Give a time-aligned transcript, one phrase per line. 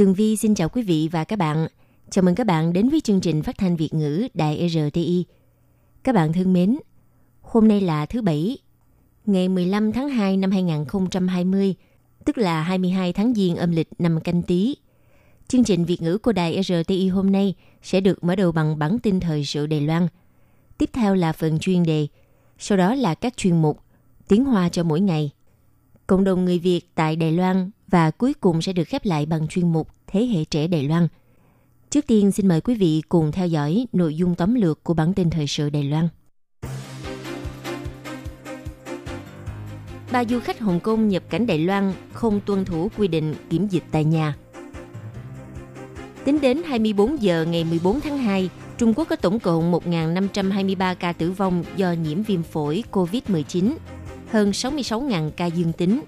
[0.00, 1.68] Tường Vi xin chào quý vị và các bạn.
[2.10, 5.24] Chào mừng các bạn đến với chương trình phát thanh Việt ngữ Đài RTI.
[6.02, 6.78] Các bạn thân mến,
[7.40, 8.58] hôm nay là thứ Bảy,
[9.26, 11.74] ngày 15 tháng 2 năm 2020,
[12.24, 14.76] tức là 22 tháng Giêng âm lịch năm canh tí.
[15.48, 18.98] Chương trình Việt ngữ của Đài RTI hôm nay sẽ được mở đầu bằng bản
[18.98, 20.08] tin thời sự Đài Loan.
[20.78, 22.06] Tiếp theo là phần chuyên đề,
[22.58, 23.80] sau đó là các chuyên mục
[24.28, 25.30] Tiếng Hoa cho mỗi ngày,
[26.06, 29.48] cộng đồng người Việt tại Đài Loan và cuối cùng sẽ được khép lại bằng
[29.48, 31.08] chuyên mục Thế hệ trẻ Đài Loan.
[31.90, 35.14] Trước tiên xin mời quý vị cùng theo dõi nội dung tóm lược của bản
[35.14, 36.08] tin thời sự Đài Loan.
[40.12, 43.68] Ba du khách Hồng Kông nhập cảnh Đài Loan không tuân thủ quy định kiểm
[43.68, 44.36] dịch tại nhà.
[46.24, 51.12] Tính đến 24 giờ ngày 14 tháng 2, Trung Quốc có tổng cộng 1.523 ca
[51.12, 53.74] tử vong do nhiễm viêm phổi COVID-19,
[54.30, 56.00] hơn 66.000 ca dương tính.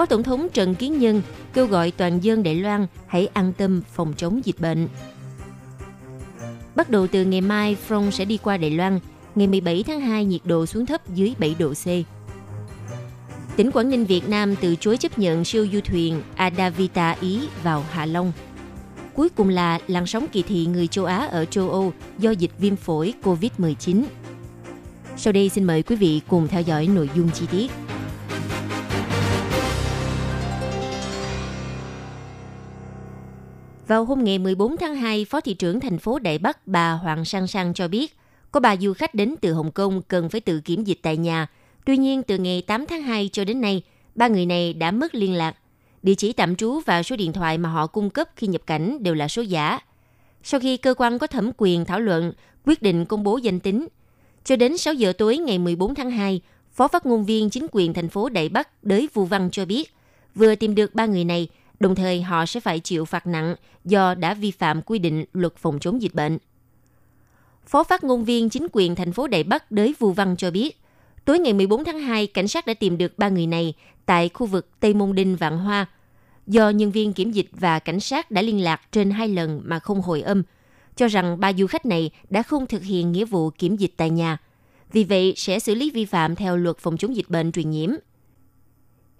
[0.00, 1.22] Phó Tổng thống Trần Kiến Nhân
[1.54, 4.88] kêu gọi toàn dân Đài Loan hãy an tâm phòng chống dịch bệnh.
[6.74, 8.98] Bắt đầu từ ngày mai, Front sẽ đi qua Đài Loan.
[9.34, 11.86] Ngày 17 tháng 2, nhiệt độ xuống thấp dưới 7 độ C.
[13.56, 17.84] Tỉnh Quảng Ninh Việt Nam từ chối chấp nhận siêu du thuyền Adavita Ý vào
[17.90, 18.32] Hạ Long.
[19.14, 22.52] Cuối cùng là làn sóng kỳ thị người châu Á ở châu Âu do dịch
[22.58, 24.04] viêm phổi COVID-19.
[25.16, 27.70] Sau đây xin mời quý vị cùng theo dõi nội dung chi tiết.
[33.90, 37.24] Vào hôm ngày 14 tháng 2, Phó thị trưởng thành phố Đại Bắc bà Hoàng
[37.24, 38.16] Sang Sang cho biết,
[38.52, 41.46] có bà du khách đến từ Hồng Kông cần phải tự kiểm dịch tại nhà.
[41.84, 43.82] Tuy nhiên, từ ngày 8 tháng 2 cho đến nay,
[44.14, 45.56] ba người này đã mất liên lạc.
[46.02, 49.02] Địa chỉ tạm trú và số điện thoại mà họ cung cấp khi nhập cảnh
[49.02, 49.78] đều là số giả.
[50.42, 52.32] Sau khi cơ quan có thẩm quyền thảo luận,
[52.66, 53.88] quyết định công bố danh tính,
[54.44, 56.40] cho đến 6 giờ tối ngày 14 tháng 2,
[56.72, 59.94] Phó phát ngôn viên chính quyền thành phố Đại Bắc Đới Vu Văn cho biết,
[60.34, 61.48] vừa tìm được ba người này,
[61.80, 63.54] đồng thời họ sẽ phải chịu phạt nặng
[63.84, 66.38] do đã vi phạm quy định luật phòng chống dịch bệnh.
[67.66, 70.80] Phó phát ngôn viên chính quyền thành phố Đại Bắc Đới Vu Văn cho biết,
[71.24, 73.74] tối ngày 14 tháng 2, cảnh sát đã tìm được ba người này
[74.06, 75.86] tại khu vực Tây Môn Đinh Vạn Hoa.
[76.46, 79.78] Do nhân viên kiểm dịch và cảnh sát đã liên lạc trên hai lần mà
[79.78, 80.42] không hồi âm,
[80.96, 84.10] cho rằng ba du khách này đã không thực hiện nghĩa vụ kiểm dịch tại
[84.10, 84.38] nhà.
[84.92, 87.90] Vì vậy, sẽ xử lý vi phạm theo luật phòng chống dịch bệnh truyền nhiễm.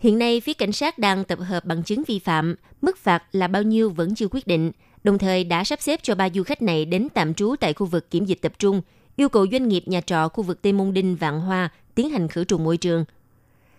[0.01, 3.49] Hiện nay, phía cảnh sát đang tập hợp bằng chứng vi phạm, mức phạt là
[3.49, 4.73] bao nhiêu vẫn chưa quyết định,
[5.05, 7.87] đồng thời đã sắp xếp cho ba du khách này đến tạm trú tại khu
[7.87, 8.83] vực kiểm dịch tập trung,
[9.17, 12.29] yêu cầu doanh nghiệp nhà trọ khu vực Tây Môn Đinh Vạn Hoa tiến hành
[12.29, 13.05] khử trùng môi trường.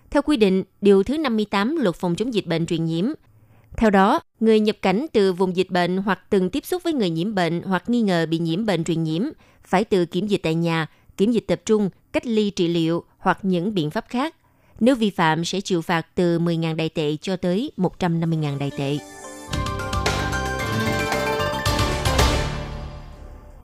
[0.10, 3.06] Theo quy định, điều thứ 58 luật phòng chống dịch bệnh truyền nhiễm,
[3.78, 7.10] theo đó, người nhập cảnh từ vùng dịch bệnh hoặc từng tiếp xúc với người
[7.10, 9.22] nhiễm bệnh hoặc nghi ngờ bị nhiễm bệnh truyền nhiễm
[9.64, 13.40] phải tự kiểm dịch tại nhà, kiểm dịch tập trung, cách ly trị liệu hoặc
[13.42, 14.36] những biện pháp khác.
[14.82, 18.98] Nếu vi phạm sẽ chịu phạt từ 10.000 đại tệ cho tới 150.000 đại tệ.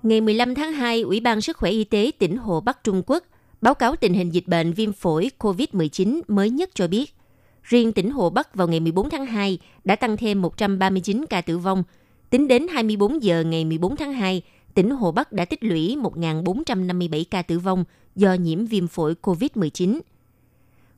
[0.03, 3.23] Ngày 15 tháng 2, Ủy ban Sức khỏe Y tế tỉnh Hồ Bắc Trung Quốc
[3.61, 7.15] báo cáo tình hình dịch bệnh viêm phổi COVID-19 mới nhất cho biết,
[7.63, 11.57] riêng tỉnh Hồ Bắc vào ngày 14 tháng 2 đã tăng thêm 139 ca tử
[11.57, 11.83] vong.
[12.29, 14.41] Tính đến 24 giờ ngày 14 tháng 2,
[14.73, 17.83] tỉnh Hồ Bắc đã tích lũy 1.457 ca tử vong
[18.15, 19.99] do nhiễm viêm phổi COVID-19.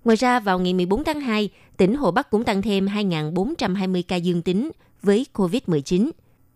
[0.04, 4.16] Ngoài ra, vào ngày 14 tháng 2, tỉnh Hồ Bắc cũng tăng thêm 2.420 ca
[4.16, 4.72] dương tính
[5.02, 6.10] với COVID-19.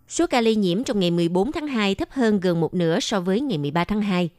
[0.08, 3.20] Số ca lây nhiễm trong ngày 14 tháng 2 thấp hơn gần một nửa so
[3.20, 4.30] với ngày 13 tháng 2.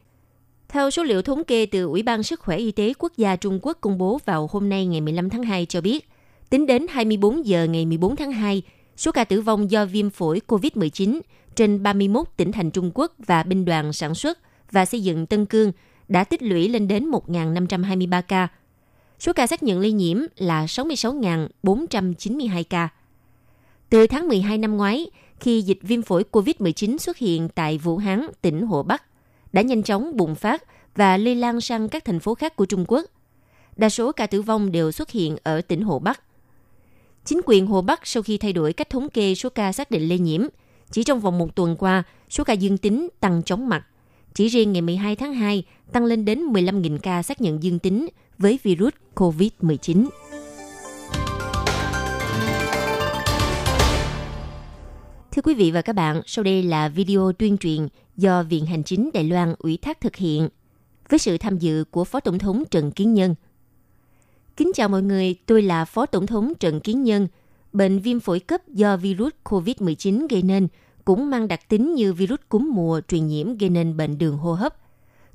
[0.69, 3.59] Theo số liệu thống kê từ Ủy ban Sức khỏe Y tế Quốc gia Trung
[3.61, 6.09] Quốc công bố vào hôm nay ngày 15 tháng 2 cho biết,
[6.49, 8.61] tính đến 24 giờ ngày 14 tháng 2,
[8.97, 11.19] số ca tử vong do viêm phổi COVID-19
[11.55, 14.39] trên 31 tỉnh thành Trung Quốc và binh đoàn sản xuất
[14.71, 15.71] và xây dựng Tân Cương
[16.07, 18.47] đã tích lũy lên đến 1.523 ca.
[19.25, 22.89] Số ca xác nhận lây nhiễm là 66.492 ca.
[23.89, 28.27] Từ tháng 12 năm ngoái, khi dịch viêm phổi COVID-19 xuất hiện tại Vũ Hán,
[28.41, 29.03] tỉnh Hồ Bắc,
[29.53, 30.63] đã nhanh chóng bùng phát
[30.95, 33.05] và lây lan sang các thành phố khác của Trung Quốc.
[33.77, 36.21] Đa số ca tử vong đều xuất hiện ở tỉnh Hồ Bắc.
[37.25, 40.09] Chính quyền Hồ Bắc sau khi thay đổi cách thống kê số ca xác định
[40.09, 40.41] lây nhiễm,
[40.91, 43.85] chỉ trong vòng một tuần qua, số ca dương tính tăng chóng mặt.
[44.35, 48.07] Chỉ riêng ngày 12 tháng 2 tăng lên đến 15.000 ca xác nhận dương tính
[48.37, 50.07] với virus COVID-19.
[55.31, 57.87] Thưa quý vị và các bạn, sau đây là video tuyên truyền
[58.17, 60.49] do Viện Hành chính Đài Loan ủy thác thực hiện
[61.09, 63.35] với sự tham dự của Phó Tổng thống Trần Kiến Nhân.
[64.57, 67.27] Kính chào mọi người, tôi là Phó Tổng thống Trần Kiến Nhân.
[67.73, 70.67] Bệnh viêm phổi cấp do virus COVID-19 gây nên
[71.05, 74.53] cũng mang đặc tính như virus cúm mùa truyền nhiễm gây nên bệnh đường hô
[74.53, 74.75] hấp.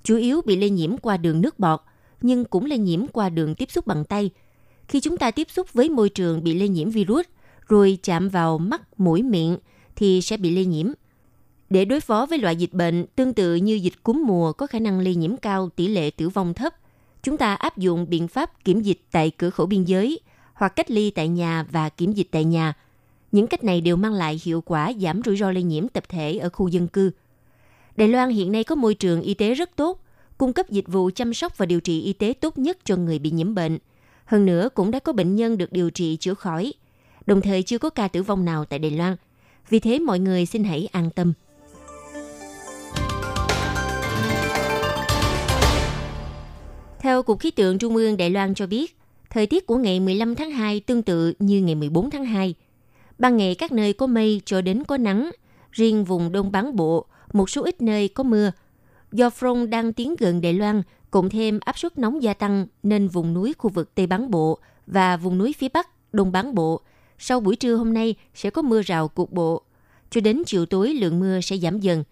[0.02, 1.80] Chủ yếu bị lây nhiễm qua đường nước bọt,
[2.20, 4.30] nhưng cũng lây nhiễm qua đường tiếp xúc bằng tay.
[4.88, 7.26] Khi chúng ta tiếp xúc với môi trường bị lây nhiễm virus,
[7.68, 9.58] rồi chạm vào mắt, mũi, miệng
[9.96, 10.86] thì sẽ bị lây nhiễm.
[11.70, 14.78] Để đối phó với loại dịch bệnh tương tự như dịch cúm mùa có khả
[14.78, 16.74] năng lây nhiễm cao, tỷ lệ tử vong thấp,
[17.22, 20.20] chúng ta áp dụng biện pháp kiểm dịch tại cửa khẩu biên giới
[20.54, 22.74] hoặc cách ly tại nhà và kiểm dịch tại nhà.
[23.32, 26.36] Những cách này đều mang lại hiệu quả giảm rủi ro lây nhiễm tập thể
[26.36, 27.10] ở khu dân cư.
[27.96, 30.04] Đài Loan hiện nay có môi trường y tế rất tốt,
[30.38, 33.18] cung cấp dịch vụ chăm sóc và điều trị y tế tốt nhất cho người
[33.18, 33.78] bị nhiễm bệnh.
[34.24, 36.72] Hơn nữa cũng đã có bệnh nhân được điều trị chữa khỏi.
[37.26, 39.16] Đồng thời chưa có ca tử vong nào tại Đài Loan.
[39.68, 41.32] Vì thế mọi người xin hãy an tâm.
[47.00, 48.96] Theo Cục Khí tượng Trung ương Đài Loan cho biết,
[49.30, 52.54] thời tiết của ngày 15 tháng 2 tương tự như ngày 14 tháng 2.
[53.20, 55.30] Ban ngày các nơi có mây cho đến có nắng,
[55.72, 58.52] riêng vùng Đông Bán Bộ, một số ít nơi có mưa.
[59.12, 63.08] Do front đang tiến gần Đài Loan, cộng thêm áp suất nóng gia tăng nên
[63.08, 66.80] vùng núi khu vực Tây Bán Bộ và vùng núi phía Bắc, Đông Bán Bộ,
[67.18, 69.62] sau buổi trưa hôm nay sẽ có mưa rào cục bộ.
[70.10, 72.04] Cho đến chiều tối lượng mưa sẽ giảm dần.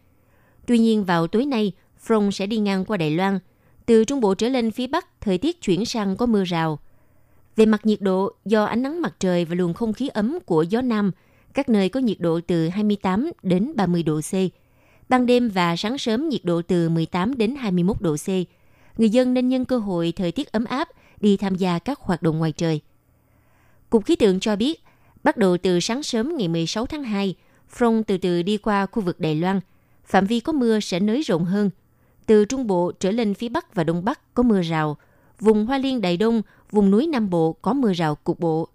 [0.67, 1.73] Tuy nhiên vào tối nay,
[2.07, 3.39] front sẽ đi ngang qua Đài Loan–
[3.89, 6.79] từ Trung Bộ trở lên phía Bắc, thời tiết chuyển sang có mưa rào.
[7.59, 10.63] Về mặt nhiệt độ, do ánh nắng mặt trời và luồng không khí ấm của
[10.63, 11.11] gió Nam,
[11.55, 14.33] các nơi có nhiệt độ từ 28 đến 30 độ C.
[15.09, 18.29] Ban đêm và sáng sớm nhiệt độ từ 18 đến 21 độ C.
[18.99, 20.89] Người dân nên nhân cơ hội thời tiết ấm áp
[21.21, 22.81] đi tham gia các hoạt động ngoài trời.
[23.91, 24.83] Cục khí tượng cho biết,
[25.25, 27.35] bắt đầu từ sáng sớm ngày 16 tháng 2,
[27.79, 29.61] front từ từ đi qua khu vực Đài Loan.
[30.05, 31.71] Phạm vi có mưa sẽ nới rộng hơn,
[32.27, 34.97] từ Trung Bộ trở lên phía Bắc và Đông Bắc có mưa rào.
[35.41, 38.69] Vùng Hoa Liên Đại Đông, vùng núi Nam Bộ có mưa rào cục bộ.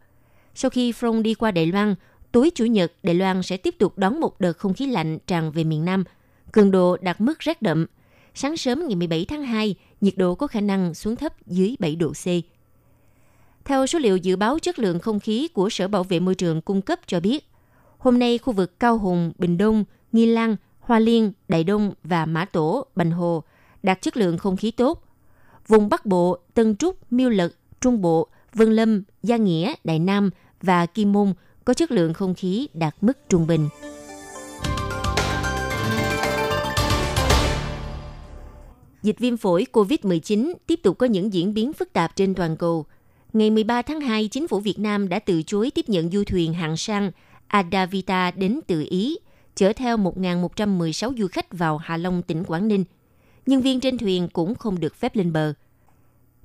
[0.56, 1.96] Sau khi front đi qua Đài Loan,
[2.32, 5.52] tối Chủ nhật Đài Loan sẽ tiếp tục đón một đợt không khí lạnh tràn
[5.52, 6.04] về miền Nam.
[6.52, 7.86] Cường độ đạt mức rét đậm.
[8.34, 11.96] Sáng sớm ngày 17 tháng 2, nhiệt độ có khả năng xuống thấp dưới 7
[11.96, 12.26] độ C.
[13.66, 16.62] Theo số liệu dự báo chất lượng không khí của Sở Bảo vệ Môi trường
[16.62, 17.48] cung cấp cho biết,
[17.98, 22.26] hôm nay khu vực Cao Hùng, Bình Đông, Nghi Lan, Hoa Liên, Đại Đông và
[22.26, 23.44] Mã Tổ, Bành Hồ
[23.84, 25.03] đạt chất lượng không khí tốt.
[25.68, 30.30] Vùng Bắc Bộ, Tân Trúc, Miêu Lực, Trung Bộ, Vân Lâm, Gia Nghĩa, Đại Nam
[30.62, 31.34] và Kim Môn
[31.66, 33.70] có chất lượng không khí đạt mức trung bình.
[39.04, 42.86] Dịch viêm phổi COVID-19 tiếp tục có những diễn biến phức tạp trên toàn cầu.
[43.34, 46.54] Ngày 13 tháng 2, chính phủ Việt Nam đã từ chối tiếp nhận du thuyền
[46.54, 47.12] hạng sang
[47.48, 49.18] Adavita đến từ Ý–
[49.56, 52.84] chở theo 1.116 du khách vào Hạ Long, tỉnh Quảng Ninh.
[53.46, 55.54] Nhân viên trên thuyền cũng không được phép lên bờ.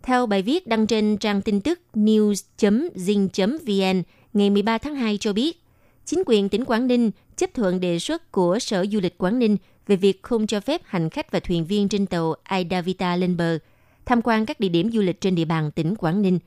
[0.03, 4.03] Theo bài viết đăng trên trang tin tức news.zing.vn
[4.33, 5.63] ngày 13 tháng 2 cho biết,
[6.05, 9.57] chính quyền tỉnh Quảng Ninh chấp thuận đề xuất của Sở Du lịch Quảng Ninh
[9.87, 13.59] về việc không cho phép hành khách và thuyền viên trên tàu Aidavita lên bờ,
[14.07, 16.39] tham quan các địa điểm du lịch trên địa bàn tỉnh Quảng Ninh.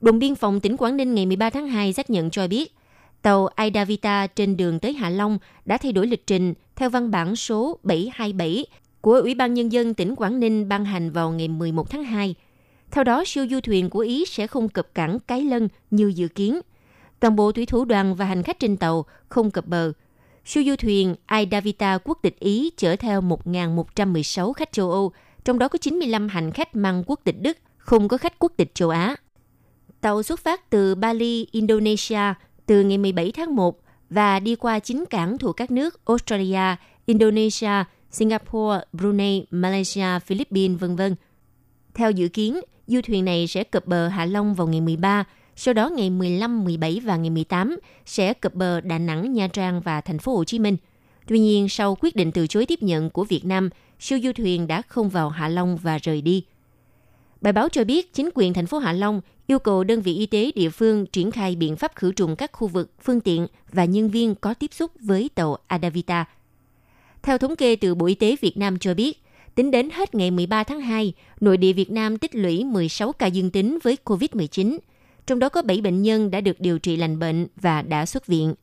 [0.00, 2.74] Đồn biên phòng tỉnh Quảng Ninh ngày 13 tháng 2 xác nhận cho biết,
[3.22, 7.36] tàu Aidavita trên đường tới Hạ Long đã thay đổi lịch trình theo văn bản
[7.36, 8.66] số 727
[9.04, 12.34] của Ủy ban Nhân dân tỉnh Quảng Ninh ban hành vào ngày 11 tháng 2.
[12.90, 16.28] Theo đó, siêu du thuyền của Ý sẽ không cập cảng Cái Lân như dự
[16.28, 16.60] kiến.
[17.20, 19.92] Toàn bộ thủy thủ đoàn và hành khách trên tàu không cập bờ.
[20.44, 25.12] Siêu du thuyền Aidavita quốc tịch Ý chở theo 1.116 khách châu Âu,
[25.44, 28.74] trong đó có 95 hành khách mang quốc tịch Đức, không có khách quốc tịch
[28.74, 29.16] châu Á.
[30.00, 32.34] Tàu xuất phát từ Bali, Indonesia
[32.66, 33.80] từ ngày 17 tháng 1
[34.10, 37.84] và đi qua chín cảng thuộc các nước Australia, Indonesia,
[38.14, 41.00] Singapore, Brunei, Malaysia, Philippines, v.v.
[41.94, 45.24] Theo dự kiến, du thuyền này sẽ cập bờ Hạ Long vào ngày 13,
[45.56, 49.80] sau đó ngày 15, 17 và ngày 18 sẽ cập bờ Đà Nẵng, Nha Trang
[49.80, 50.76] và thành phố Hồ Chí Minh.
[51.26, 54.66] Tuy nhiên, sau quyết định từ chối tiếp nhận của Việt Nam, siêu du thuyền
[54.66, 56.44] đã không vào Hạ Long và rời đi.
[57.40, 60.26] Bài báo cho biết chính quyền thành phố Hạ Long yêu cầu đơn vị y
[60.26, 63.84] tế địa phương triển khai biện pháp khử trùng các khu vực, phương tiện và
[63.84, 66.24] nhân viên có tiếp xúc với tàu Adavita.
[67.24, 69.22] Theo thống kê từ Bộ Y tế Việt Nam cho biết,
[69.54, 73.26] tính đến hết ngày 13 tháng 2, nội địa Việt Nam tích lũy 16 ca
[73.26, 74.78] dương tính với COVID-19,
[75.26, 78.26] trong đó có 7 bệnh nhân đã được điều trị lành bệnh và đã xuất
[78.26, 78.54] viện.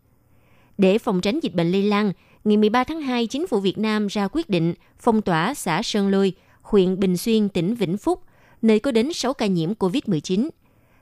[0.78, 2.12] Để phòng tránh dịch bệnh lây lan,
[2.44, 6.10] ngày 13 tháng 2, chính phủ Việt Nam ra quyết định phong tỏa xã Sơn
[6.10, 8.22] Lôi, huyện Bình Xuyên, tỉnh Vĩnh Phúc,
[8.62, 10.50] nơi có đến 6 ca nhiễm COVID-19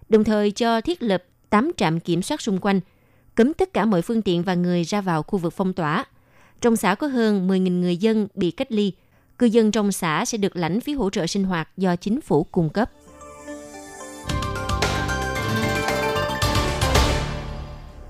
[0.10, 2.80] đồng thời cho thiết lập 8 trạm kiểm soát xung quanh,
[3.36, 6.06] cấm tất cả mọi phương tiện và người ra vào khu vực phong tỏa.
[6.62, 8.92] Trong xã có hơn 10.000 người dân bị cách ly.
[9.38, 12.44] Cư dân trong xã sẽ được lãnh phí hỗ trợ sinh hoạt do chính phủ
[12.44, 12.92] cung cấp.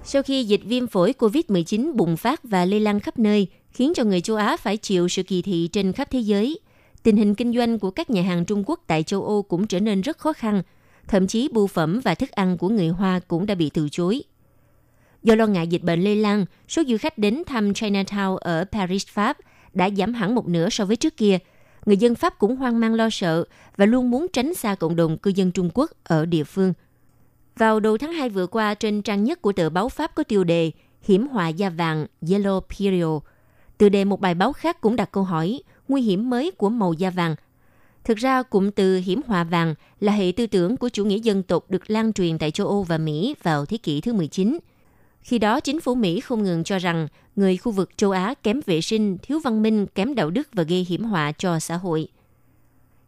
[0.04, 4.04] Sau khi dịch viêm phổi COVID-19 bùng phát và lây lan khắp nơi, khiến cho
[4.04, 6.60] người châu Á phải chịu sự kỳ thị trên khắp thế giới,
[7.04, 9.80] tình hình kinh doanh của các nhà hàng Trung Quốc tại châu Âu cũng trở
[9.80, 10.62] nên rất khó khăn.
[11.08, 14.24] Thậm chí bưu phẩm và thức ăn của người Hoa cũng đã bị từ chối.
[15.24, 19.08] Do lo ngại dịch bệnh lây lan, số du khách đến thăm Chinatown ở Paris,
[19.08, 19.38] Pháp
[19.74, 21.38] đã giảm hẳn một nửa so với trước kia.
[21.86, 23.44] Người dân Pháp cũng hoang mang lo sợ
[23.78, 26.74] và luôn muốn tránh xa cộng đồng cư dân Trung Quốc ở địa phương.
[27.58, 30.44] Vào đầu tháng 2 vừa qua, trên trang nhất của tờ báo Pháp có tiêu
[30.44, 30.72] đề
[31.02, 33.22] Hiểm họa da vàng Yellow Period.
[33.78, 36.94] Từ đề một bài báo khác cũng đặt câu hỏi nguy hiểm mới của màu
[36.94, 37.36] da vàng.
[38.04, 41.44] Thực ra, cụm từ hiểm họa vàng là hệ tư tưởng của chủ nghĩa dân
[41.44, 44.60] tộc được lan truyền tại châu Âu và Mỹ vào thế kỷ thứ 19.
[45.30, 48.60] Khi đó, chính phủ Mỹ không ngừng cho rằng người khu vực châu Á kém
[48.66, 52.08] vệ sinh, thiếu văn minh, kém đạo đức và gây hiểm họa cho xã hội.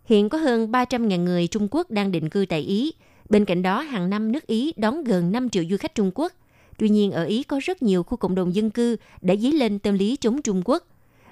[0.05, 2.93] Hiện có hơn 300.000 người Trung Quốc đang định cư tại Ý.
[3.29, 6.33] Bên cạnh đó, hàng năm nước Ý đón gần 5 triệu du khách Trung Quốc.
[6.77, 9.79] Tuy nhiên, ở Ý có rất nhiều khu cộng đồng dân cư đã dấy lên
[9.79, 10.83] tâm lý chống Trung Quốc.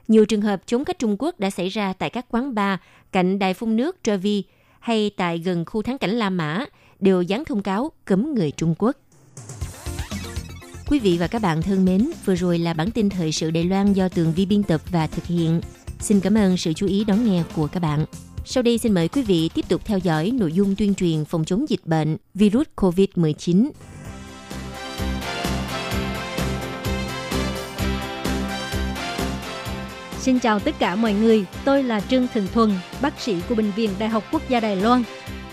[0.08, 2.79] Nhiều trường hợp chống khách Trung Quốc đã xảy ra tại các quán bar
[3.12, 4.43] cạnh đài phun nước Trevi
[4.79, 6.65] hay tại gần khu thắng cảnh La Mã
[7.00, 8.98] đều dán thông cáo cấm người Trung Quốc.
[10.89, 13.63] Quý vị và các bạn thân mến, vừa rồi là bản tin thời sự Đài
[13.63, 15.62] Loan do Tường Vi biên tập và thực hiện.
[16.00, 18.05] Xin cảm ơn sự chú ý đón nghe của các bạn.
[18.46, 21.46] Sau đây xin mời quý vị tiếp tục theo dõi nội dung tuyên truyền phòng
[21.46, 23.69] chống dịch bệnh virus COVID-19.
[30.19, 33.72] Xin chào tất cả mọi người, tôi là Trương Thường Thuần, bác sĩ của Bệnh
[33.72, 35.03] viện Đại học Quốc gia Đài Loan.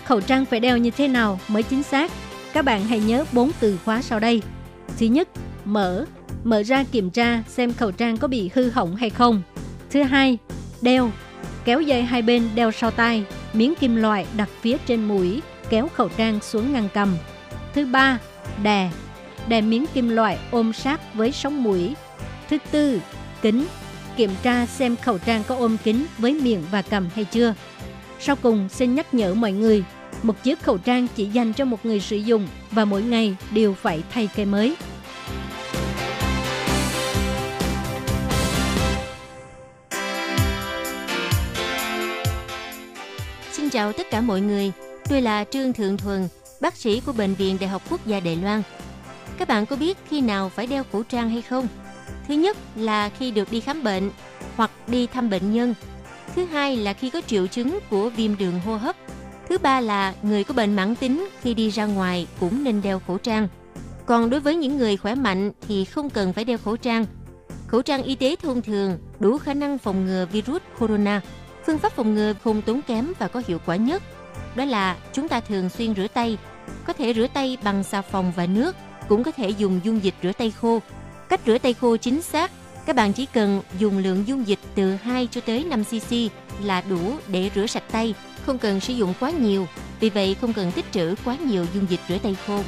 [0.05, 2.11] Khẩu trang phải đeo như thế nào mới chính xác?
[2.53, 4.41] Các bạn hãy nhớ bốn từ khóa sau đây–
[4.99, 5.27] Thứ nhất,
[5.65, 6.05] mở,
[6.43, 9.41] mở ra kiểm tra xem khẩu trang có bị hư hỏng hay không.
[9.89, 10.37] Thứ hai,
[10.81, 11.11] đeo,
[11.65, 15.87] kéo dây hai bên đeo sau tai, miếng kim loại đặt phía trên mũi, kéo
[15.87, 17.17] khẩu trang xuống ngăn cầm.
[17.73, 18.19] Thứ ba,
[18.63, 18.91] đè,
[19.47, 21.93] đè miếng kim loại ôm sát với sống mũi.
[22.49, 23.01] Thứ tư,
[23.41, 23.65] kính,
[24.15, 27.53] kiểm tra xem khẩu trang có ôm kính với miệng và cầm hay chưa.
[28.19, 29.83] Sau cùng, xin nhắc nhở mọi người
[30.23, 33.73] một chiếc khẩu trang chỉ dành cho một người sử dụng và mỗi ngày đều
[33.73, 34.75] phải thay cây mới.
[43.51, 44.71] Xin chào tất cả mọi người.
[45.09, 46.27] Tôi là Trương Thượng Thuần,
[46.61, 48.61] bác sĩ của Bệnh viện Đại học Quốc gia Đài Loan.
[49.37, 51.67] Các bạn có biết khi nào phải đeo khẩu trang hay không?
[52.27, 54.11] Thứ nhất là khi được đi khám bệnh
[54.55, 55.73] hoặc đi thăm bệnh nhân.
[56.35, 58.95] Thứ hai là khi có triệu chứng của viêm đường hô hấp
[59.49, 63.01] Thứ ba là người có bệnh mãn tính khi đi ra ngoài cũng nên đeo
[63.07, 63.47] khẩu trang.
[64.05, 67.05] Còn đối với những người khỏe mạnh thì không cần phải đeo khẩu trang.
[67.67, 71.21] Khẩu trang y tế thông thường đủ khả năng phòng ngừa virus corona.
[71.65, 74.03] Phương pháp phòng ngừa không tốn kém và có hiệu quả nhất
[74.57, 76.37] đó là chúng ta thường xuyên rửa tay.
[76.85, 78.75] Có thể rửa tay bằng xà phòng và nước,
[79.07, 80.79] cũng có thể dùng dung dịch rửa tay khô.
[81.29, 82.51] Cách rửa tay khô chính xác,
[82.85, 86.13] các bạn chỉ cần dùng lượng dung dịch từ 2 cho tới 5 cc
[86.63, 88.13] là đủ để rửa sạch tay
[88.45, 89.67] không cần sử dụng quá nhiều,
[89.99, 92.59] vì vậy không cần tích trữ quá nhiều dung dịch rửa tay khô.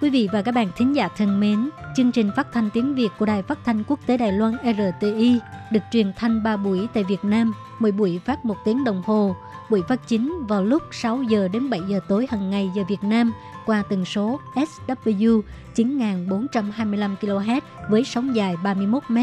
[0.00, 3.08] Quý vị và các bạn thính giả thân mến, chương trình phát thanh tiếng Việt
[3.18, 5.38] của Đài Phát thanh Quốc tế Đài Loan RTI
[5.72, 9.36] được truyền thanh 3 buổi tại Việt Nam, mỗi buổi phát 1 tiếng đồng hồ.
[9.70, 13.02] Buổi phát chính vào lúc 6 giờ đến 7 giờ tối hàng ngày giờ Việt
[13.04, 13.32] Nam
[13.66, 15.40] qua tần số SW
[15.74, 19.18] 9425 kHz với sóng dài 31 m.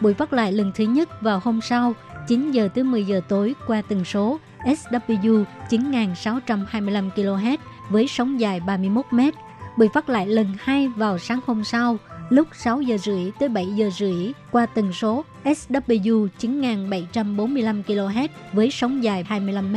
[0.00, 1.92] Buổi phát lại lần thứ nhất vào hôm sau
[2.28, 7.56] 9 giờ tới 10 giờ tối qua tần số SW 9625 kHz
[7.90, 9.20] với sóng dài 31 m.
[9.78, 11.96] Buổi phát lại lần hai vào sáng hôm sau,
[12.28, 18.70] lúc 6 giờ rưỡi tới 7 giờ rưỡi qua tần số SW 9745 kHz với
[18.70, 19.76] sóng dài 25 m.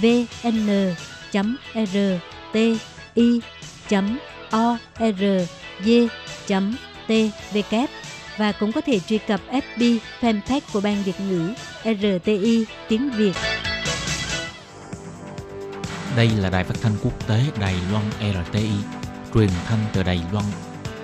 [0.00, 0.68] vn.rti.org.tvk
[8.36, 11.52] và cũng có thể truy cập FB fanpage của Ban Việt ngữ
[11.84, 13.32] RTI tiếng Việt.
[16.16, 18.70] Đây là đài phát thanh quốc tế Đài Loan RTI,
[19.34, 20.44] truyền thanh từ Đài Loan.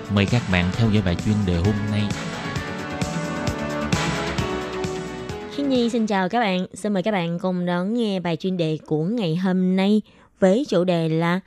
[0.09, 2.01] Mời các bạn theo dõi bài chuyên đề hôm nay.
[5.75, 8.77] Nhi xin chào các bạn, xin mời các bạn cùng đón nghe bài chuyên đề
[8.85, 10.01] của ngày hôm nay
[10.39, 11.39] với chủ đề là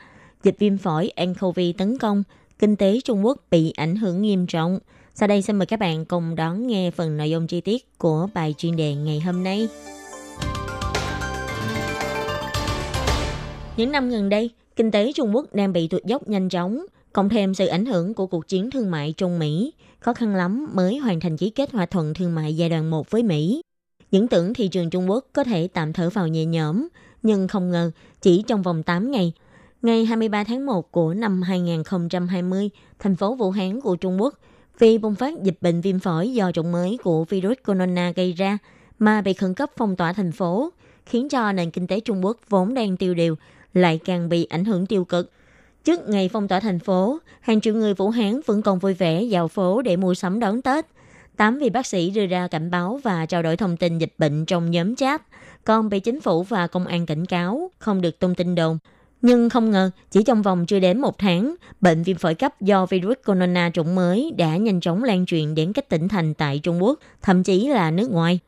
[0.43, 2.23] dịch viêm phổi nCoV tấn công,
[2.59, 4.79] kinh tế Trung Quốc bị ảnh hưởng nghiêm trọng.
[5.15, 8.29] Sau đây xin mời các bạn cùng đón nghe phần nội dung chi tiết của
[8.35, 9.69] bài chuyên đề ngày hôm nay.
[13.77, 17.29] Những năm gần đây, kinh tế Trung Quốc đang bị tụt dốc nhanh chóng, cộng
[17.29, 20.99] thêm sự ảnh hưởng của cuộc chiến thương mại Trung Mỹ, khó khăn lắm mới
[20.99, 23.61] hoàn thành ký kết hòa thuận thương mại giai đoạn 1 với Mỹ.
[24.11, 26.89] Những tưởng thị trường Trung Quốc có thể tạm thở vào nhẹ nhõm,
[27.23, 29.33] nhưng không ngờ chỉ trong vòng 8 ngày,
[29.83, 34.35] ngày 23 tháng 1 của năm 2020, thành phố Vũ Hán của Trung Quốc
[34.79, 38.59] vì bùng phát dịch bệnh viêm phổi do chủng mới của virus corona gây ra
[38.99, 40.73] mà bị khẩn cấp phong tỏa thành phố,
[41.07, 43.37] khiến cho nền kinh tế Trung Quốc vốn đang tiêu điều
[43.75, 45.33] lại càng bị ảnh hưởng tiêu cực.
[45.85, 49.23] Trước ngày phong tỏa thành phố, hàng triệu người Vũ Hán vẫn còn vui vẻ
[49.23, 50.87] dạo phố để mua sắm đón Tết.
[51.39, 54.45] Tám vị bác sĩ đưa ra cảnh báo và trao đổi thông tin dịch bệnh
[54.45, 55.23] trong nhóm chat,
[55.65, 58.79] còn bị chính phủ và công an cảnh cáo không được tung tin đồn.
[59.23, 62.87] Nhưng không ngờ, chỉ trong vòng chưa đến một tháng, bệnh viêm phổi cấp do
[62.87, 66.83] virus corona chủng mới đã nhanh chóng lan truyền đến các tỉnh thành tại Trung
[66.83, 68.39] Quốc, thậm chí là nước ngoài.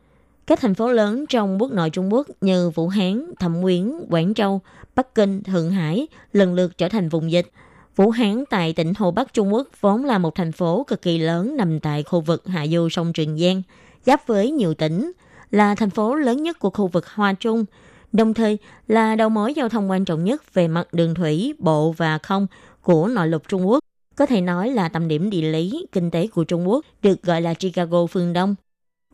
[0.47, 4.35] Các thành phố lớn trong quốc nội Trung Quốc như Vũ Hán, Thẩm Quyến, Quảng
[4.35, 4.61] Châu,
[4.94, 7.50] Bắc Kinh, Thượng Hải lần lượt trở thành vùng dịch.
[7.97, 11.18] Vũ Hán tại tỉnh Hồ Bắc Trung Quốc vốn là một thành phố cực kỳ
[11.18, 13.62] lớn nằm tại khu vực hạ du sông Trường Giang,
[14.06, 15.12] giáp với nhiều tỉnh,
[15.50, 17.64] là thành phố lớn nhất của khu vực Hoa Trung,
[18.12, 21.92] đồng thời là đầu mối giao thông quan trọng nhất về mặt đường thủy, bộ
[21.92, 22.47] và không
[22.82, 23.85] của nội lục Trung Quốc.
[24.16, 27.42] Có thể nói là tâm điểm địa lý, kinh tế của Trung Quốc, được gọi
[27.42, 28.54] là Chicago phương Đông.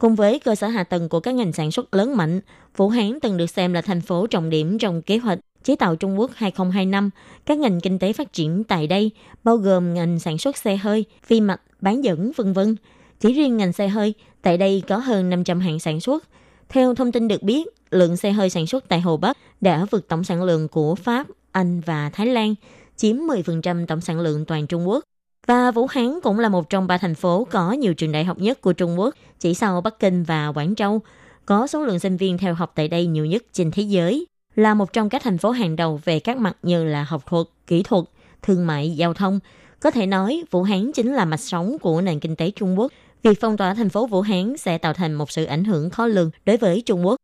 [0.01, 2.41] Cùng với cơ sở hạ tầng của các ngành sản xuất lớn mạnh,
[2.77, 5.97] Vũ Hán từng được xem là thành phố trọng điểm trong kế hoạch chế tạo
[5.97, 7.11] Trung Quốc 2025.
[7.47, 9.11] Các ngành kinh tế phát triển tại đây
[9.45, 12.77] bao gồm ngành sản xuất xe hơi, phi mạch, bán dẫn, vân vân.
[13.21, 16.25] Chỉ riêng ngành xe hơi, tại đây có hơn 500 hãng sản xuất.
[16.69, 20.09] Theo thông tin được biết, lượng xe hơi sản xuất tại Hồ Bắc đã vượt
[20.09, 22.55] tổng sản lượng của Pháp, Anh và Thái Lan,
[22.97, 25.05] chiếm 10% tổng sản lượng toàn Trung Quốc.
[25.47, 28.39] Và Vũ Hán cũng là một trong ba thành phố có nhiều trường đại học
[28.39, 31.01] nhất của Trung Quốc, chỉ sau Bắc Kinh và Quảng Châu,
[31.47, 34.27] có số lượng sinh viên theo học tại đây nhiều nhất trên thế giới,
[34.57, 37.47] là một trong các thành phố hàng đầu về các mặt như là học thuật,
[37.67, 38.05] kỹ thuật,
[38.43, 39.41] thương mại, giao thông.
[39.81, 42.93] Có thể nói, Vũ Hán chính là mạch sống của nền kinh tế Trung Quốc.
[43.23, 46.07] Việc phong tỏa thành phố Vũ Hán sẽ tạo thành một sự ảnh hưởng khó
[46.07, 47.17] lường đối với Trung Quốc.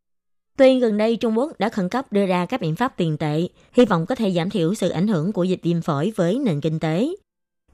[0.58, 3.48] Tuy gần đây Trung Quốc đã khẩn cấp đưa ra các biện pháp tiền tệ,
[3.72, 6.60] hy vọng có thể giảm thiểu sự ảnh hưởng của dịch viêm phổi với nền
[6.60, 7.08] kinh tế.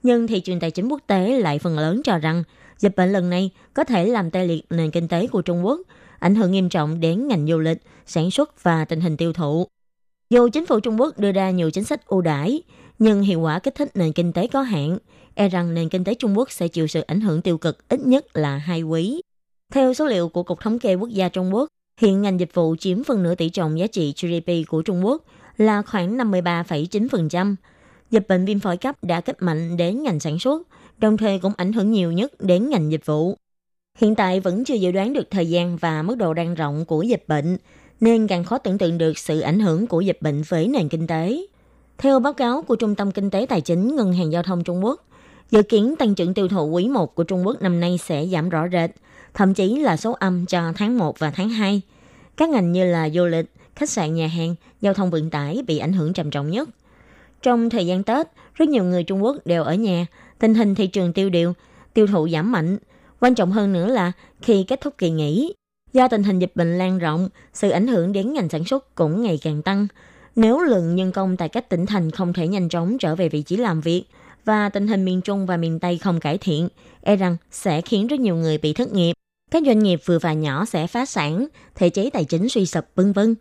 [0.03, 2.43] Nhưng thị trường tài chính quốc tế lại phần lớn cho rằng
[2.79, 5.81] dịch bệnh lần này có thể làm tê liệt nền kinh tế của Trung Quốc,
[6.19, 9.67] ảnh hưởng nghiêm trọng đến ngành du lịch, sản xuất và tình hình tiêu thụ.
[10.31, 12.63] Dù chính phủ Trung Quốc đưa ra nhiều chính sách ưu đãi,
[12.99, 14.99] nhưng hiệu quả kích thích nền kinh tế có hạn,
[15.35, 18.01] e rằng nền kinh tế Trung Quốc sẽ chịu sự ảnh hưởng tiêu cực ít
[18.01, 19.21] nhất là hai quý.
[19.73, 21.69] Theo số liệu của Cục Thống kê Quốc gia Trung Quốc,
[22.01, 25.25] hiện ngành dịch vụ chiếm phần nửa tỷ trọng giá trị GDP của Trung Quốc
[25.57, 27.55] là khoảng 53,9%,
[28.11, 30.63] dịch bệnh viêm phổi cấp đã kích mạnh đến ngành sản xuất,
[30.99, 33.37] đồng thời cũng ảnh hưởng nhiều nhất đến ngành dịch vụ.
[33.99, 37.03] Hiện tại vẫn chưa dự đoán được thời gian và mức độ lan rộng của
[37.03, 37.59] dịch bệnh,
[38.01, 41.07] nên càng khó tưởng tượng được sự ảnh hưởng của dịch bệnh với nền kinh
[41.07, 41.47] tế.
[41.99, 44.85] Theo báo cáo của Trung tâm Kinh tế Tài chính Ngân hàng Giao thông Trung
[44.85, 45.05] Quốc,
[45.51, 48.49] dự kiến tăng trưởng tiêu thụ quý 1 của Trung Quốc năm nay sẽ giảm
[48.49, 48.91] rõ rệt,
[49.35, 51.83] thậm chí là số âm cho tháng 1 và tháng 2.
[52.37, 55.79] Các ngành như là du lịch, khách sạn nhà hàng, giao thông vận tải bị
[55.79, 56.69] ảnh hưởng trầm trọng nhất.
[57.43, 60.07] Trong thời gian Tết, rất nhiều người Trung Quốc đều ở nhà,
[60.39, 61.53] tình hình thị trường tiêu điều,
[61.95, 62.79] tiêu thụ giảm mạnh.
[63.21, 65.55] Quan trọng hơn nữa là khi kết thúc kỳ nghỉ,
[65.93, 69.23] do tình hình dịch bệnh lan rộng, sự ảnh hưởng đến ngành sản xuất cũng
[69.23, 69.87] ngày càng tăng.
[70.37, 73.43] Nếu lượng nhân công tại các tỉnh thành không thể nhanh chóng trở về vị
[73.43, 74.05] trí làm việc
[74.45, 76.69] và tình hình miền Trung và miền Tây không cải thiện,
[77.01, 79.13] e rằng sẽ khiến rất nhiều người bị thất nghiệp.
[79.51, 82.85] Các doanh nghiệp vừa và nhỏ sẽ phá sản, thể chế tài chính suy sụp
[82.95, 83.35] vân vân.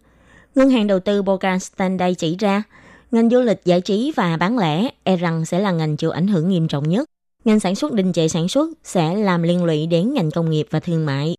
[0.55, 2.63] Ngân hàng đầu tư Boca Standard chỉ ra,
[3.11, 6.27] Ngành du lịch, giải trí và bán lẻ e rằng sẽ là ngành chịu ảnh
[6.27, 7.09] hưởng nghiêm trọng nhất.
[7.45, 10.67] Ngành sản xuất đình trệ sản xuất sẽ làm liên lụy đến ngành công nghiệp
[10.71, 11.35] và thương mại.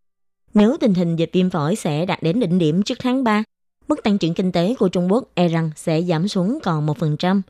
[0.59, 3.43] Nếu tình hình dịch viêm phổi sẽ đạt đến đỉnh điểm trước tháng 3,
[3.87, 7.41] mức tăng trưởng kinh tế của Trung Quốc e rằng sẽ giảm xuống còn 1%.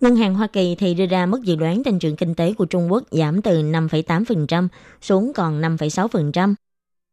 [0.00, 2.64] Ngân hàng Hoa Kỳ thì đưa ra mức dự đoán tăng trưởng kinh tế của
[2.64, 4.68] Trung Quốc giảm từ 5,8%
[5.00, 6.54] xuống còn 5,6%.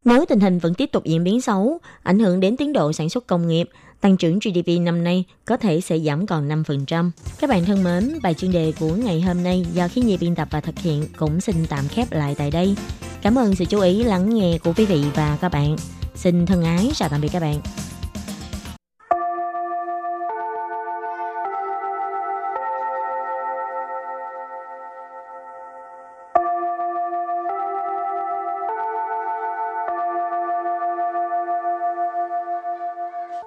[0.06, 3.10] Nếu tình hình vẫn tiếp tục diễn biến xấu, ảnh hưởng đến tiến độ sản
[3.10, 3.70] xuất công nghiệp,
[4.02, 7.12] tăng trưởng GDP năm nay có thể sẽ giảm còn 5%.
[7.40, 10.36] Các bạn thân mến, bài chuyên đề của ngày hôm nay do khí nhi biên
[10.36, 12.76] tập và thực hiện cũng xin tạm khép lại tại đây.
[13.22, 15.76] Cảm ơn sự chú ý lắng nghe của quý vị và các bạn.
[16.16, 17.62] Xin thân ái chào tạm biệt các bạn.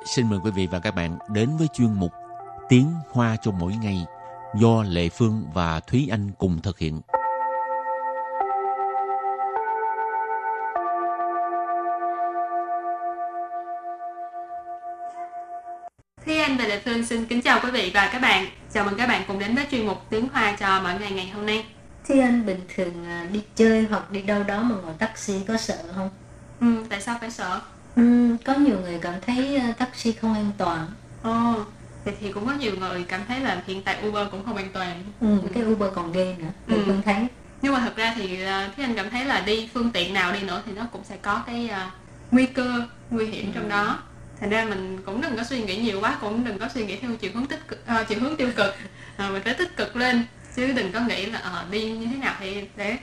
[0.04, 2.12] Xin mời quý vị và các bạn đến với chuyên mục
[2.68, 4.06] Tiếng Hoa cho mỗi ngày
[4.54, 7.00] do Lệ Phương và Thúy Anh cùng thực hiện.
[16.26, 18.46] Thúy Anh và Lệ Phương xin kính chào quý vị và các bạn.
[18.72, 21.28] Chào mừng các bạn cùng đến với chuyên mục Tiếng Hoa cho mỗi ngày ngày
[21.28, 21.66] hôm nay.
[22.04, 25.56] Thì anh bình thường à, đi chơi hoặc đi đâu đó mà ngồi taxi có
[25.56, 26.10] sợ không?
[26.60, 27.60] Ừ, tại sao phải sợ?
[27.96, 30.86] Ừ, có nhiều người cảm thấy à, taxi không an toàn.
[31.22, 31.54] Ồ,
[32.04, 34.68] thì, thì cũng có nhiều người cảm thấy là hiện tại Uber cũng không an
[34.72, 35.04] toàn.
[35.20, 36.52] Ừ, cái Uber còn ghê nữa.
[36.66, 36.74] Ừ.
[36.74, 36.82] Ừ.
[36.86, 37.26] Phương thấy.
[37.62, 40.32] Nhưng mà thật ra thì uh, Thúy Anh cảm thấy là đi phương tiện nào
[40.32, 41.92] đi nữa thì nó cũng sẽ có cái uh,
[42.30, 43.98] nguy cơ, nguy hiểm trong đó.
[44.40, 46.96] Thành ra mình cũng đừng có suy nghĩ nhiều quá, cũng đừng có suy nghĩ
[46.96, 48.74] theo chiều hướng tích cực, uh, chiều hướng tiêu cực.
[49.16, 50.24] À, mình phải tích cực lên
[50.56, 52.96] chứ đừng có nghĩ là ờ, đi như thế nào thì để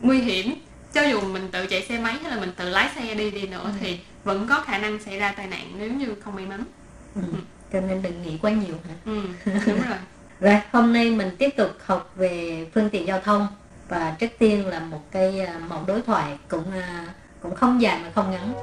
[0.00, 0.54] nguy hiểm
[0.93, 3.47] cho dù mình tự chạy xe máy hay là mình tự lái xe đi đi
[3.47, 6.63] nữa thì vẫn có khả năng xảy ra tai nạn nếu như không may mắn
[7.15, 7.21] Ừ.
[7.73, 8.95] Cho nên đừng nghĩ quá nhiều hả?
[9.05, 9.97] ừ, đúng rồi
[10.39, 13.47] Rồi, hôm nay mình tiếp tục học về phương tiện giao thông
[13.89, 17.05] và trước tiên là một cái à, mẫu đối thoại cũng à,
[17.41, 18.53] cũng không dài mà không ngắn.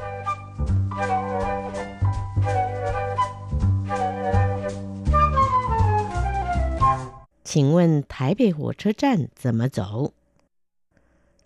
[7.45, 10.13] 请问台北火车站怎么走？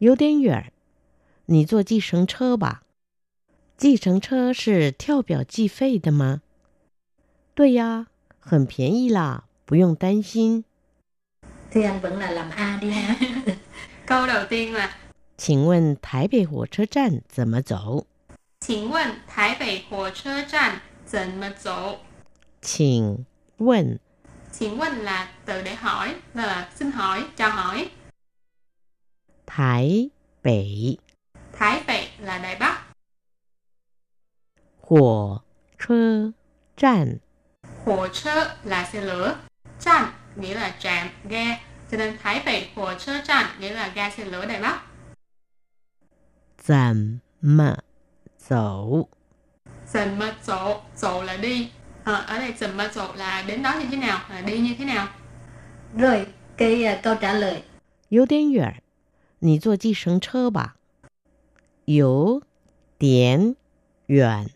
[0.00, 0.72] 有点远，
[1.46, 2.82] 你坐计程车吧。
[3.76, 6.40] 计程车是跳表计费的吗？
[7.54, 8.06] 对呀，
[8.38, 10.64] 很便宜啦，不用担心。
[11.70, 13.16] Thì anh vẫn là làm A đi ha.
[14.06, 14.90] câu đầu tiên là
[15.36, 18.06] 请问台北火车站怎么走？
[18.60, 21.98] 请问台北火车站怎么走
[22.62, 23.26] 请
[23.58, 23.98] 问
[24.50, 27.88] 请问 là từ để hỏi là xin hỏi chào hỏi
[29.55, 30.09] Thái
[30.43, 30.95] Bắc.
[31.53, 32.81] Thái Bắc là Đài Bắc.
[34.81, 35.39] Hỏa
[35.87, 36.31] chơ
[36.77, 37.07] trạm.
[37.85, 39.35] Hỏa chơ là xe lửa.
[39.79, 41.57] Trạm nghĩa là trạm, ga.
[41.91, 44.81] Cho nên Thái Bắc hỏa chơ trạm nghĩa là ga xe lửa Đài Bắc.
[46.65, 47.75] Zàm mà
[48.37, 49.09] dẫu.
[49.87, 51.71] Dần mà dẫu, dẫu là đi.
[52.03, 54.75] À, ở đây dần mà dẫu là đến đó như thế nào, là đi như
[54.77, 55.07] thế nào.
[55.97, 56.25] Rồi,
[56.57, 57.63] cái uh, câu trả lời.
[58.09, 58.80] Yếu tiếng 远
[59.40, 60.76] 你坐计程车吧。
[61.86, 62.42] 有
[62.98, 63.54] 点
[64.06, 64.48] 远，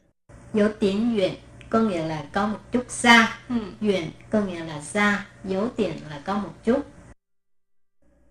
[0.53, 1.35] dấu tiếng duyện
[1.69, 3.55] có nghĩa là có một chút xa ừ.
[3.81, 6.83] duyện có nghĩa là xa dấu tiền là có một chút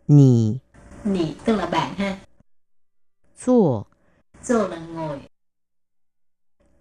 [0.08, 0.60] 你
[1.04, 2.20] nị tức là bạn ha
[3.38, 3.88] 坐
[4.44, 5.20] dô là ngồi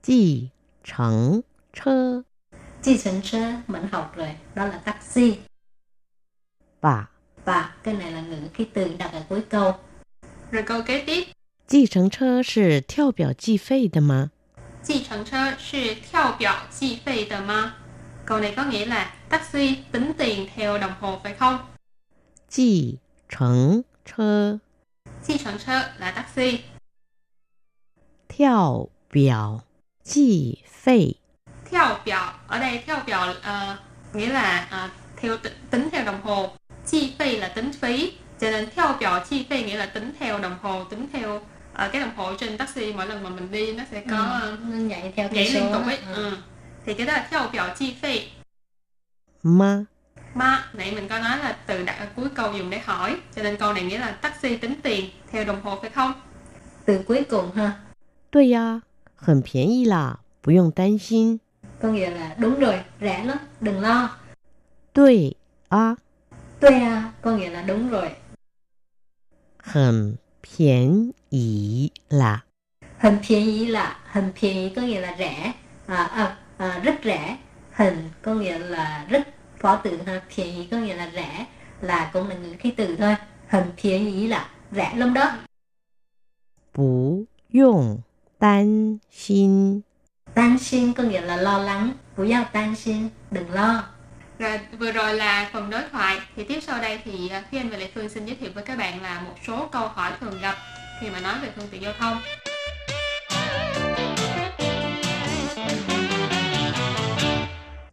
[0.03, 0.51] 计
[0.83, 2.25] 程车
[2.83, 5.39] chi sân sơ mình học rồi đó là taxi
[6.81, 7.11] 吧。
[7.45, 9.73] và cái này là ngữ khí từ đặt ở cuối câu
[10.51, 11.25] Rồi câu kế tiếp
[11.67, 14.31] 计程车是跳表计费的吗？
[14.83, 17.75] 计程车是跳表计费的吗
[18.25, 21.59] Câu này có nghĩa là taxi tính tiền theo đồng hồ phải không?
[22.49, 24.59] 计程车
[25.23, 26.61] Chi程车 là taxi
[28.29, 29.61] 跳表
[30.03, 31.17] 计费
[31.71, 33.77] theo biểu ở đây theo biểu ờ,
[34.13, 36.51] nghĩa là ờ, theo tính, tính theo đồng hồ
[36.91, 40.39] chi phí là tính phí cho nên theo biểu chi phí nghĩa là tính theo
[40.39, 41.41] đồng hồ tính theo
[41.75, 44.57] ờ, cái đồng hồ trên taxi mỗi lần mà mình đi nó sẽ có ờ,
[44.71, 46.15] nó nhảy theo nhảy cái liên số tục ấy Ừ.
[46.15, 46.37] ừ.
[46.87, 48.21] thì cái đó là theo biểu chi phí
[49.43, 49.85] 吗？
[50.35, 53.43] mà nãy mình có nói là từ đặt ở cuối câu dùng để hỏi cho
[53.43, 56.13] nên câu này nghĩa là taxi tính tiền theo đồng hồ phải không
[56.87, 57.73] từ cuối cùng ha
[58.31, 58.83] 对呀，
[59.17, 61.41] 很便宜啦，不用担心。
[61.83, 64.11] có nghĩa là đúng rồi rẻ lắm đừng lo
[64.93, 65.37] 对
[65.69, 65.97] 啊，
[66.63, 68.11] tuê à có nghĩa là đúng rồi
[69.63, 72.45] 很便宜啦。
[72.99, 75.53] hình phiền ý là hình phiền ý có nghĩa là rẻ
[75.87, 77.37] à, à, à, rất rẻ
[77.73, 81.47] hình có nghĩa là rất phó từ ha phiền ý có nghĩa là rẻ
[81.81, 83.17] là cũng là ngữ khí từ thôi
[83.49, 85.33] hình phiền ý là rẻ lắm đó
[86.73, 87.99] 不用
[88.39, 89.83] 担心。
[90.35, 93.85] tan xin có nghĩa là lo lắng不要担心đừng lo
[94.43, 97.71] Rồi vừa rồi là phần đối thoại thì tiếp sau đây thì à, Thúy Anh
[97.71, 100.39] và Lệ Phương xin giới thiệu với các bạn là một số câu hỏi thường
[100.43, 100.55] gặp
[101.01, 102.19] khi mà nói về phương tiện giao thông.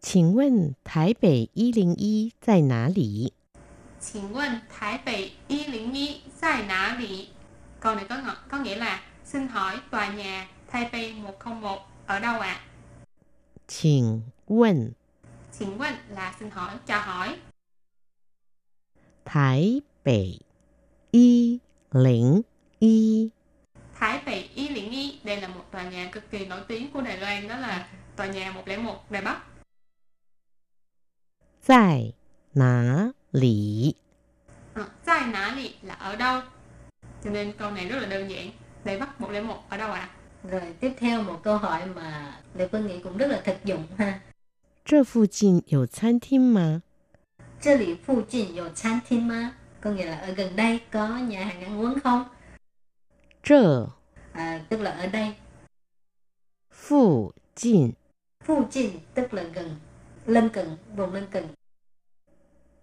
[0.02, 3.34] 请问台北一零一在哪里？
[4.00, 7.30] 请问台北101在哪里?
[7.80, 12.40] Câu này có ngọ- có nghĩa là xin hỏi tòa nhà Taipei 101 ở đâu
[12.40, 12.60] ạ?
[13.68, 14.94] 请问
[15.61, 17.37] Xin vấn là xin hỏi, cho hỏi.
[19.25, 20.27] Thái Bệ
[21.11, 21.59] Y
[21.93, 22.43] Lĩnh
[22.79, 23.29] Y
[23.95, 27.01] Thái Bệ Y Lĩnh Y Đây là một tòa nhà cực kỳ nổi tiếng của
[27.01, 29.43] Đài Loan Đó là tòa nhà 101 Đài Bắc
[31.67, 32.13] Tại
[32.55, 33.95] nã lì
[35.05, 36.41] Tại ừ, nã lì là ở đâu
[37.25, 38.51] Cho nên câu này rất là đơn giản
[38.85, 40.01] Đài Bắc 101 ở đâu ạ?
[40.01, 40.11] À?
[40.51, 43.87] Rồi tiếp theo một câu hỏi mà Lê Phương nghĩ cũng rất là thực dụng
[43.99, 44.21] ha
[44.84, 46.82] 这附近有餐厅吗？
[47.60, 49.56] 这里附近有餐厅吗?
[49.82, 52.26] Có nghĩa là ở gần đây có nhà hàng ăn uống không?
[53.44, 53.90] 这
[54.34, 55.34] À, tức là ở đây.
[56.72, 57.94] 附近
[58.44, 59.76] Phụ cận tức là gần,
[60.26, 61.44] lân cận, vùng lân cận.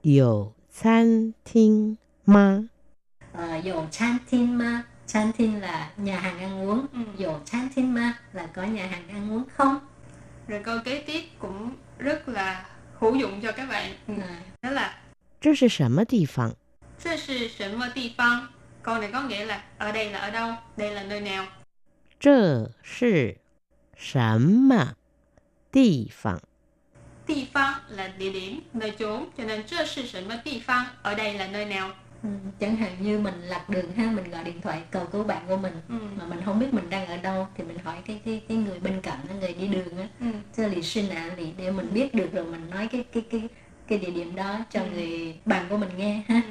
[0.02, 2.68] 有餐厅吗？
[3.32, 7.00] À, dầu chan tin ma, chan tin là nhà hàng ăn uống, Ừ.
[7.16, 9.80] dầu chan tin ma là có nhà hàng ăn uống không?
[10.48, 12.64] Rồi câu kế tiếp cũng rất là
[12.98, 13.92] hữu dụng cho các bạn.
[14.08, 14.14] Ừ.
[14.20, 14.92] À, Đó là
[15.40, 16.54] 这是什么地方？
[16.98, 18.48] 这是什么地方?
[18.82, 21.46] Câu này có nghĩa là ở đây là ở đâu, đây là nơi nào.
[22.20, 23.38] 这是
[23.96, 24.94] 什么
[25.72, 26.38] 地方？
[27.26, 31.90] Địa phương là địa điểm, nơi chốn, cho nên 这是什么地方 ở đây là nơi nào.
[32.22, 32.28] ừ,
[32.60, 35.56] chẳng hạn như mình lạc đường ha, mình gọi điện thoại cầu cứu bạn của
[35.56, 35.94] mình Ừ.
[36.18, 38.78] mà mình không biết mình đang ở đâu thì mình hỏi cái cái cái người
[38.80, 40.26] bên cạnh người đi đường á Ừ.
[40.56, 43.48] cho lì xin ạ lì để mình biết được rồi mình nói cái cái cái
[43.88, 44.86] cái địa điểm đó cho Ừ.
[44.94, 46.42] người bạn của mình nghe ha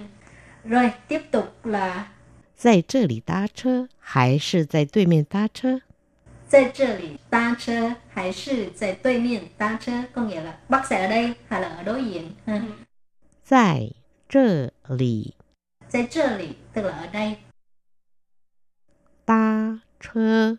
[0.63, 0.69] Ừ.
[0.69, 2.05] rồi tiếp tục là
[2.57, 5.81] 在这里搭车还是在对面搭车？
[6.47, 12.53] 在这里搭车还是在对面搭车 có nghĩa là bắt xe ở đây hay là ở đối diện ha.
[12.55, 12.61] Ừ.
[13.43, 13.91] 在
[14.29, 15.35] 这里
[15.89, 17.35] 在这里 tức là ở đây
[19.25, 20.57] 搭车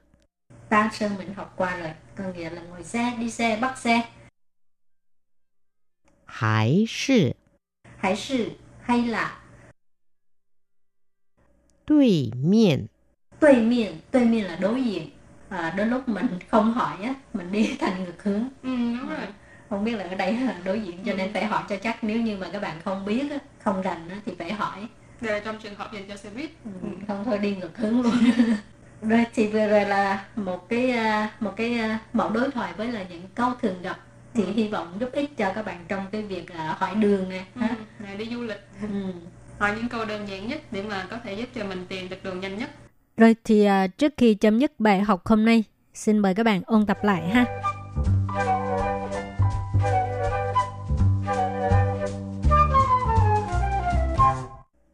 [0.69, 4.03] ta sơn mình học qua rồi có nghĩa là ngồi xe đi xe bắt xe
[6.27, 7.35] 还是
[8.01, 8.53] hay是
[8.87, 9.39] hay là
[11.85, 12.89] 对面
[13.41, 15.11] 对面对面là đối diện
[15.49, 19.27] à, đến lúc mình không hỏi á mình đi thành ngược hướng Ừ, đúng rồi.
[19.69, 22.05] không biết là ở đây hay là đối diện cho nên phải hỏi cho chắc
[22.05, 24.89] nếu như mà các bạn không biết á, không rành á, thì phải hỏi
[25.22, 26.50] Đây là trong trường hợp dành cho xe buýt.
[26.66, 28.14] Ừ, không thôi đi ngược hướng luôn
[29.02, 32.92] rồi thì vừa rồi là một cái à, một cái à, mẫu đối thoại với
[32.92, 33.98] là những câu thường gặp
[34.34, 34.52] thì Ừ.
[34.56, 37.62] hy vọng giúp ích cho các bạn trong cái việc à, hỏi đường nè Ừ.
[37.62, 37.70] ha.
[38.00, 38.62] Này đi du lịch.
[38.82, 38.88] Ừ.
[39.60, 42.24] Hỏi những câu đơn giản nhất để mà có thể giúp cho mình tìm được
[42.24, 42.70] đường nhanh nhất.
[43.18, 46.86] Rồi thì trước khi chấm dứt bài học hôm nay, xin mời các bạn ôn
[46.86, 47.46] tập lại ha.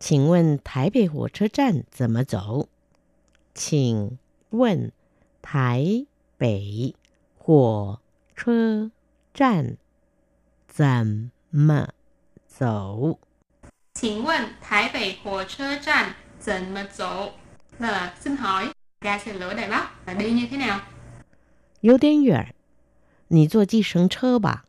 [0.03, 2.69] 请问台北火车站怎么走？
[3.55, 4.19] 请
[4.51, 4.93] 问
[5.43, 6.95] 台北
[7.37, 8.01] 火
[8.37, 8.91] 车
[9.35, 9.77] 站
[10.69, 11.89] 怎么
[12.47, 13.19] 走？
[13.95, 17.33] 请问台北火车站怎么走?
[17.79, 20.81] Là xin hỏi ga xe lửa Đài Bắc là đi như thế nào?
[21.81, 22.55] 有点远，
[23.29, 24.65] 你坐计程车吧。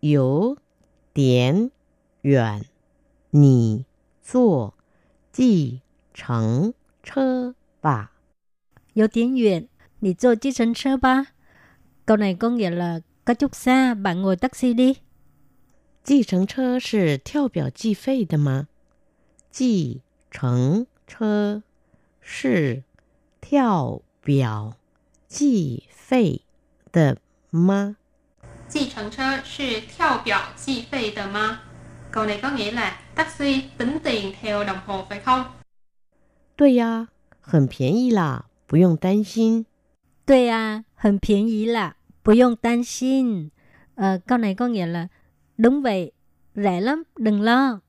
[0.00, 0.56] 有
[1.12, 1.70] 点
[2.22, 2.64] 远，
[3.30, 3.84] 你
[4.21, 4.73] 坐
[5.31, 5.81] 计
[6.13, 8.11] 程车吧。
[8.93, 9.67] 有点远，
[9.99, 11.27] 你坐计程车吧。
[12.05, 14.97] câu này có nghĩa là có chút xa, bạn ngồi taxi đi.
[16.03, 18.67] 计程车是跳表计费的吗？
[19.51, 21.63] 计程车
[22.19, 22.83] 是
[23.39, 24.75] 跳表
[25.27, 26.41] 计费
[26.91, 27.17] 的
[27.49, 27.95] 吗？
[28.67, 31.59] 计程车是跳表计费的吗？
[32.12, 35.44] Câu này có nghĩa là taxi tính tiền theo đồng hồ phải không?
[36.56, 37.08] 对呀，
[37.40, 39.66] 很便宜啦，不用担心。
[40.24, 43.50] 对啊，很便宜啦，不用担心.
[43.94, 45.08] Ờ, câu này có nghĩa là
[45.58, 46.12] đúng vậy,
[46.54, 47.80] rẻ lắm, đừng lo.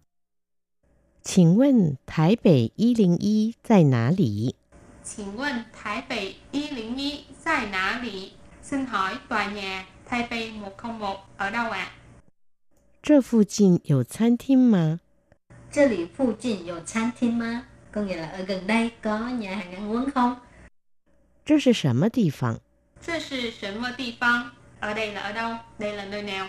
[1.24, 4.56] 请问台北一零一在哪里？
[5.04, 8.32] 请问台北101在哪里?
[8.64, 11.92] Xin hỏi tòa nhà Taipei 101 ở đâu ạ?
[13.02, 15.00] 这附近有餐厅吗？
[15.72, 17.64] 这里附近有餐厅吗?
[17.92, 20.36] Có nghĩa là ở gần đây có nhà hàng ăn uống không?
[21.46, 22.60] 这是什么地方？
[23.02, 24.52] 这是什么地方?
[24.80, 25.58] Ở đây là ở đâu?
[25.78, 26.48] Đây là nơi nào?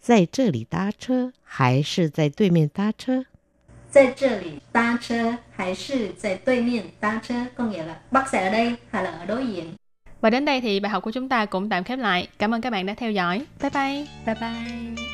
[0.00, 3.24] 在这里搭车还是在对面搭车？
[3.90, 7.46] 在这里搭车还是在对面搭车?
[7.56, 9.74] Có nghĩa là bắt xe ở đây hay là ở đối diện?
[10.20, 12.28] Và đến đây thì bài học của chúng ta cũng tạm khép lại.
[12.38, 13.46] Cảm ơn các bạn đã theo dõi.
[13.60, 14.06] Bye bye!
[14.26, 15.13] Bye bye.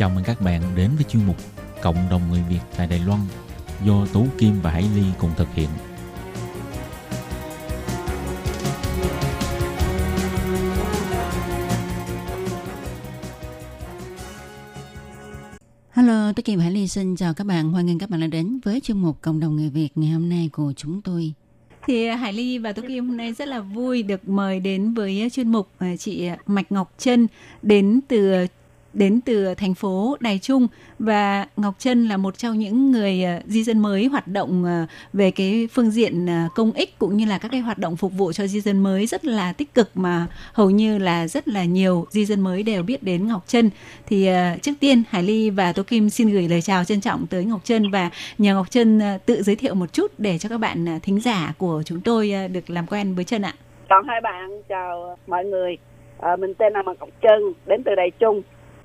[0.00, 1.36] Chào mừng các bạn đến với chuyên mục
[1.82, 3.20] Cộng đồng người Việt tại Đài Loan
[3.84, 5.68] do Tú Kim và Hải Ly cùng thực hiện.
[15.90, 17.72] Hello, tôi Kim Hải Ly xin chào các bạn.
[17.72, 20.28] Hoan nghênh các bạn đã đến với chuyên mục Cộng đồng người Việt ngày hôm
[20.28, 21.32] nay của chúng tôi.
[21.86, 25.28] Thì Hải Ly và Tố Kim hôm nay rất là vui được mời đến với
[25.32, 27.26] chuyên mục à, chị Mạch Ngọc Trân
[27.62, 28.46] đến từ
[28.94, 33.40] đến từ thành phố Đài Trung và Ngọc Trân là một trong những người ờ,
[33.46, 37.26] di dân mới hoạt động ờ, về cái phương diện ờ, công ích cũng như
[37.26, 39.90] là các cái hoạt động phục vụ cho di dân mới rất là tích cực
[39.94, 43.70] mà hầu như là rất là nhiều di dân mới đều biết đến Ngọc Trân.
[44.06, 44.28] Thì
[44.62, 47.60] trước tiên Hải Ly và Tô Kim xin gửi lời chào trân trọng tới Ngọc
[47.64, 51.20] Trân và nhờ Ngọc Trân tự giới thiệu một chút để cho các bạn thính
[51.20, 53.54] giả của chúng tôi được làm quen với Trân ạ.
[53.88, 55.76] Chào hai bạn, chào mọi người.
[56.20, 58.42] À, mình tên là Ngọc Trân, đến từ Đài Trung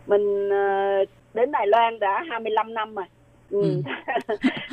[0.07, 3.05] mình uh, đến Đài Loan đã 25 năm rồi
[3.51, 3.61] ừ.
[3.61, 3.81] ừ.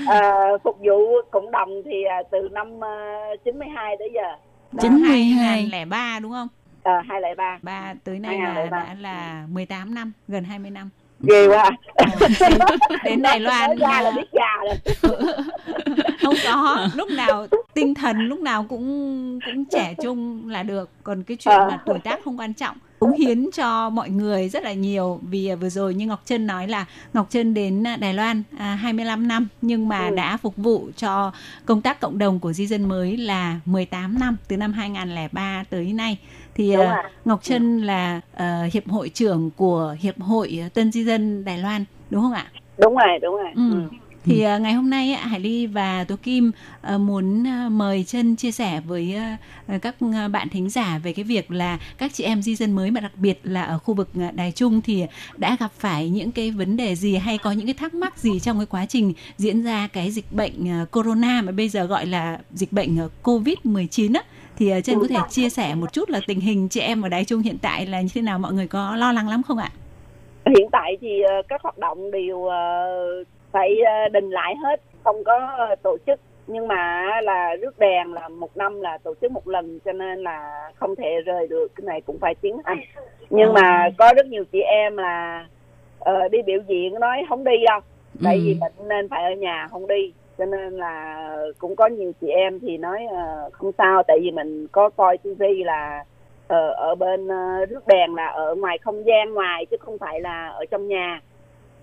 [0.09, 0.33] à,
[0.65, 4.29] phục vụ cộng đồng thì uh, từ năm uh, 92 tới giờ
[4.73, 6.49] Đó, 92 2003 đúng không?
[6.83, 7.59] Ờ uh, 203.
[7.63, 10.89] Ba tới nay là đã là 18 năm, gần 20 năm.
[11.21, 11.71] Ghê quá.
[11.95, 12.07] À,
[13.05, 14.77] đến, Đài Loan ra là biết già rồi.
[16.23, 21.23] không có, lúc nào tinh thần lúc nào cũng cũng trẻ trung là được, còn
[21.23, 21.69] cái chuyện à.
[21.71, 25.49] mà tuổi tác không quan trọng cống hiến cho mọi người rất là nhiều vì
[25.49, 28.75] à, vừa rồi như Ngọc Trân nói là Ngọc Trân đến à, Đài Loan à,
[28.75, 30.15] 25 năm nhưng mà ừ.
[30.15, 31.33] đã phục vụ cho
[31.67, 35.93] công tác cộng đồng của di dân mới là 18 năm từ năm 2003 tới
[35.93, 36.19] nay
[36.55, 36.83] thì uh,
[37.25, 41.85] Ngọc Trân là uh, hiệp hội trưởng của hiệp hội Tân di dân Đài Loan
[42.11, 42.47] đúng không ạ?
[42.79, 43.51] Đúng rồi, đúng rồi.
[43.55, 43.71] Ừ.
[43.73, 46.53] Ừ thì uh, ngày hôm nay Hải Ly và Tố Kim
[46.95, 49.17] uh, muốn uh, mời chân chia sẻ với
[49.83, 49.95] các
[50.33, 53.13] bạn thính giả về cái việc là các chị em di dân mới mà đặc
[53.17, 55.07] biệt là ở khu vực Đài Trung thì
[55.37, 58.41] đã gặp phải những cái vấn đề gì hay có những cái thắc mắc gì
[58.41, 62.39] trong cái quá trình diễn ra cái dịch bệnh corona mà bây giờ gọi là
[62.51, 64.23] dịch bệnh uh, Covid-19 á?
[64.57, 67.25] Thì chân có thể chia sẻ một chút là tình hình chị em ở Đài
[67.25, 68.39] Trung hiện tại là như thế nào?
[68.39, 69.71] Mọi người có lo lắng lắm không ạ?
[70.47, 71.09] Hiện tại thì
[71.49, 72.49] các hoạt động đều
[73.53, 76.21] phải ờ, đình lại hết không có tổ chức.
[76.47, 80.23] Nhưng mà là rước đèn là một năm là tổ chức một lần cho nên
[80.23, 82.81] là không thể rời được cái này cũng phải tiến hành.
[83.31, 85.47] Nhưng mà có rất nhiều chị em là
[86.11, 87.81] uh, đi biểu diễn nói không đi đâu.
[88.25, 88.85] Tại vì bệnh ừ.
[88.89, 92.79] nên phải ở nhà không đi cho nên là cũng có nhiều chị em thì
[92.79, 94.03] nói uh, không sao.
[94.03, 96.05] Tại vì mình có coi tivi là
[96.45, 100.21] uh, ở bên uh, rước đèn là ở ngoài không gian ngoài chứ không phải
[100.21, 101.21] là ở trong nhà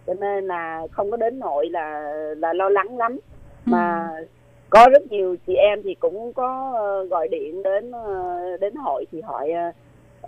[0.09, 3.11] cho nên là không có đến nội là là lo lắng lắm.
[3.65, 3.71] Ừ.
[3.71, 4.09] mà
[4.69, 9.05] có rất nhiều chị em thì cũng có uh, gọi điện đến uh, đến hội
[9.11, 9.51] thì hỏi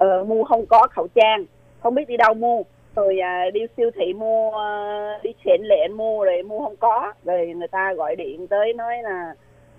[0.05, 1.45] uh, mua không có khẩu trang
[1.79, 2.61] không biết đi đâu mua?
[2.95, 7.13] Rồi uh, đi siêu thị mua uh, đi chuyển lệ mua rồi mua không có.
[7.25, 9.35] Rồi người ta gọi điện tới nói là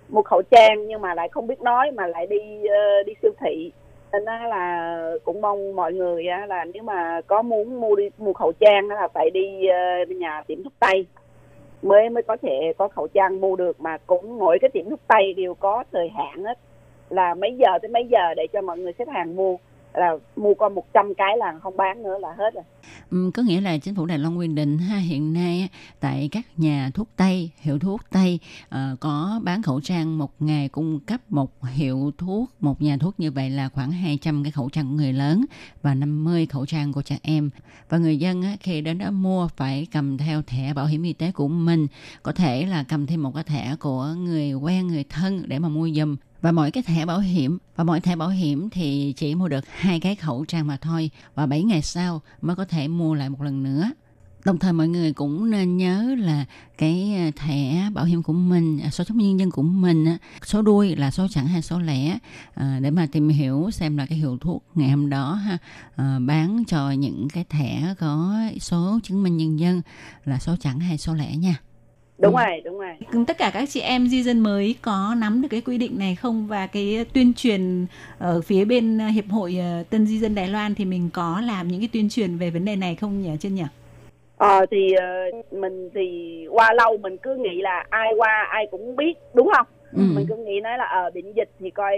[0.09, 3.31] mua khẩu trang nhưng mà lại không biết nói mà lại đi uh, đi siêu
[3.39, 3.71] thị
[4.19, 8.51] nên là cũng mong mọi người là nếu mà có muốn mua đi, mua khẩu
[8.59, 9.29] trang là phải
[9.69, 11.05] ờ, đi nhà tiệm thuốc tây.
[11.81, 14.99] Mới mới có thể có khẩu trang mua được mà cũng mỗi cái tiệm thuốc
[15.07, 16.57] tây đều có thời hạn hết
[17.09, 19.57] là mấy giờ tới mấy giờ để cho mọi người xếp hàng mua
[19.93, 22.63] là mua con 100 cái là không bán nữa là hết rồi.
[23.11, 25.69] Ừ, có nghĩa là chính phủ Đài Loan quy định ha hiện nay
[25.99, 30.69] tại các nhà thuốc Tây, hiệu thuốc Tây uh, có bán khẩu trang một ngày
[30.69, 34.69] cung cấp một hiệu thuốc, một nhà thuốc như vậy là khoảng 200 cái khẩu
[34.69, 35.45] trang của người lớn
[35.81, 37.49] và 50 khẩu trang của trẻ em.
[37.89, 41.13] Và người dân á, khi đến đó mua phải cầm theo thẻ bảo hiểm y
[41.13, 41.87] tế của mình,
[42.23, 45.69] có thể là cầm thêm một cái thẻ của người quen, người thân để mà
[45.69, 49.35] mua dùm và mỗi cái thẻ bảo hiểm, và mỗi thẻ bảo hiểm thì chỉ
[49.35, 51.09] mua được hai cái khẩu trang mà thôi.
[51.35, 53.91] Và 7 ngày sau mới có thể mua lại một lần nữa.
[54.45, 56.45] Đồng thời mọi người cũng nên nhớ là
[56.77, 60.05] cái à, thẻ bảo hiểm của mình à, số chứng minh nhân dân của mình
[60.45, 62.17] số đuôi là số chẵn hay số lẻ.
[62.53, 65.57] À, để mà tìm hiểu xem là cái hiệu thuốc ngày hôm đó ha
[66.19, 69.81] bán cho những cái thẻ có số chứng minh nhân dân
[70.25, 71.55] là số chẵn hay số lẻ nha
[72.23, 72.43] đúng ừ.
[72.43, 73.25] rồi đúng rồi.
[73.27, 76.15] Tất cả các chị em di dân mới có nắm được cái quy định này
[76.15, 76.47] không?
[76.47, 77.85] Và cái tuyên truyền
[78.19, 81.67] ở phía bên hiệp hội ờ, tân di dân đài loan thì mình có làm
[81.67, 83.63] những cái tuyên truyền về vấn đề này không nhỉ chân nhỉ?
[84.37, 86.07] Ờ thì uh, mình thì
[86.51, 89.67] qua lâu mình cứ nghĩ là ai qua ai cũng biết đúng không?
[89.95, 90.01] Ừ.
[90.15, 91.97] mình cứ nghĩ nói là ở uh, bệnh dịch thì coi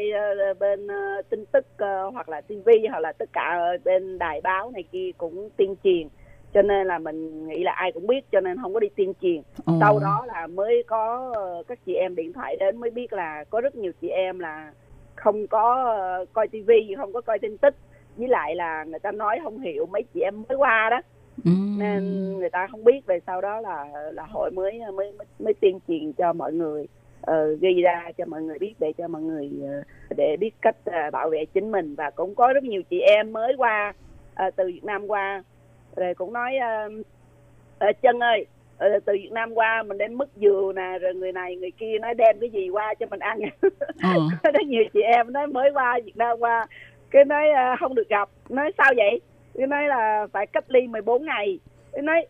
[0.51, 4.41] uh, bên uh, tin tức uh, hoặc là tivi hoặc là tất cả bên đài
[4.41, 6.07] báo này kia cũng tuyên truyền
[6.56, 9.14] cho nên là mình nghĩ là ai cũng biết cho nên không có đi tuyên
[9.22, 9.41] truyền.
[9.66, 9.74] Ồ.
[9.80, 13.43] sau đó là mới có ờ, các chị em điện thoại đến mới biết là
[13.49, 14.72] có rất nhiều chị em là
[15.16, 17.76] không có ờ, coi tivi không có coi tin tức.
[18.18, 21.01] Với lại là người ta nói không hiểu mấy chị em mới qua đó.
[21.45, 21.51] Ừ.
[21.78, 25.53] nên người ta không biết về sau đó là là hội mới mới mới, mới
[25.53, 26.86] tuyên truyền cho mọi người
[27.22, 29.84] ờ, ghi ra cho mọi người biết để cho mọi người ờ,
[30.18, 31.95] để biết cách ờ, bảo vệ chính mình.
[31.95, 33.93] Và cũng có rất nhiều chị em mới qua
[34.36, 35.43] ờ, từ Việt Nam qua
[35.95, 36.89] rồi cũng nói ờ,
[37.79, 38.45] ờ, chân ơi
[38.77, 41.97] ờ, từ Việt Nam qua mình đem mứt dừa nè rồi người này người kia
[42.01, 43.39] nói đem cái gì qua cho mình ăn.
[44.03, 44.19] Ờ.
[44.43, 46.67] có rất nhiều chị em nói mới qua Việt Nam qua.
[47.09, 48.29] Cái nói ờ, không được gặp.
[48.49, 49.21] Nói sao vậy?
[49.57, 51.59] Cái nói là phải cách ly 14 ngày.
[51.91, 52.25] Cái nói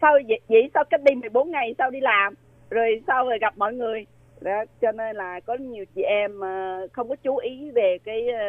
[0.00, 2.34] sao vậy, vậy sao cách ly 14 ngày sao đi làm?
[2.70, 4.06] Rồi sao rồi gặp mọi người
[4.42, 8.28] đó cho nên là có nhiều chị em ờ, không có chú ý về cái
[8.28, 8.44] ờ,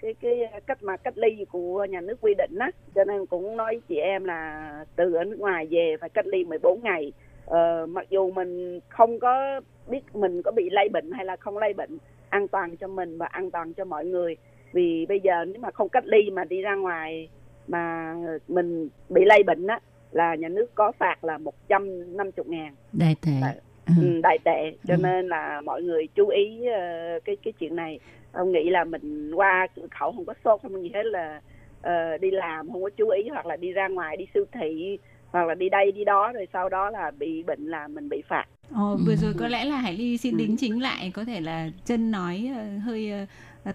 [0.00, 2.70] cái cái cách mà cách ly của nhà nước quy định á.
[2.94, 6.26] Cho nên cũng nói với chị em là từ ở nước ngoài về phải cách
[6.26, 7.12] ly 14 ngày.
[7.46, 11.58] Ờ, mặc dù mình không có biết mình có bị lây bệnh hay là không
[11.58, 14.36] lây bệnh an toàn cho mình và an toàn cho mọi người.
[14.72, 17.28] Vì bây giờ nếu mà không cách ly mà đi ra ngoài
[17.68, 18.14] mà
[18.48, 19.80] mình bị lây bệnh á
[20.10, 22.74] là nhà nước có phạt là 150 ngàn.
[22.92, 23.60] Đại tệ.
[23.86, 24.02] Đại- Ừ.
[24.02, 25.00] ừ, đại tệ cho Ừ.
[25.02, 27.98] nên là mọi người chú ý ờ, cái cái chuyện này
[28.32, 31.40] ông nghĩ là mình qua cửa khẩu không có sốt không gì hết là
[31.82, 34.98] ờ, đi làm không có chú ý hoặc là đi ra ngoài đi siêu thị
[35.30, 38.22] hoặc là đi đây đi đó rồi sau đó là bị bệnh là mình bị
[38.28, 39.16] phạt Ồ, vừa Ừ.
[39.16, 42.50] rồi có lẽ là Hải Ly xin đính chính lại có thể là chân nói
[42.56, 43.12] ờ, hơi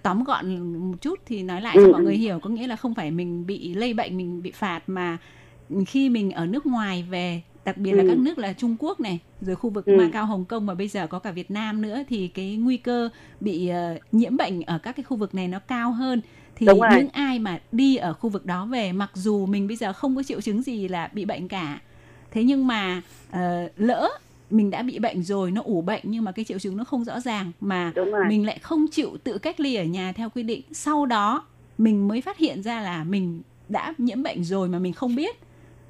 [0.02, 0.58] tóm gọn
[0.90, 3.46] một chút thì nói lại cho mọi người hiểu có nghĩa là không phải mình
[3.46, 5.18] bị lây bệnh mình bị phạt mà
[5.86, 8.08] khi mình ở nước ngoài về đặc biệt là Ừ.
[8.08, 9.96] các nước là Trung Quốc này rồi khu vực Ừ.
[9.96, 13.08] Macau Hồng Kông mà bây giờ có cả Việt Nam nữa thì cái nguy cơ
[13.40, 16.20] bị ờ, nhiễm bệnh ở các cái khu vực này nó cao hơn
[16.56, 16.90] thì Đúng rồi.
[16.98, 20.16] những ai mà đi ở khu vực đó về mặc dù mình bây giờ không
[20.16, 21.80] có triệu chứng gì là bị bệnh cả
[22.30, 24.08] thế nhưng mà ờ, lỡ
[24.50, 27.04] mình đã bị bệnh rồi nó ủ bệnh nhưng mà cái triệu chứng nó không
[27.04, 27.92] rõ ràng mà
[28.28, 31.44] mình lại không chịu tự cách ly ở nhà theo quy định sau đó
[31.78, 35.36] mình mới phát hiện ra là mình đã nhiễm bệnh rồi mà mình không biết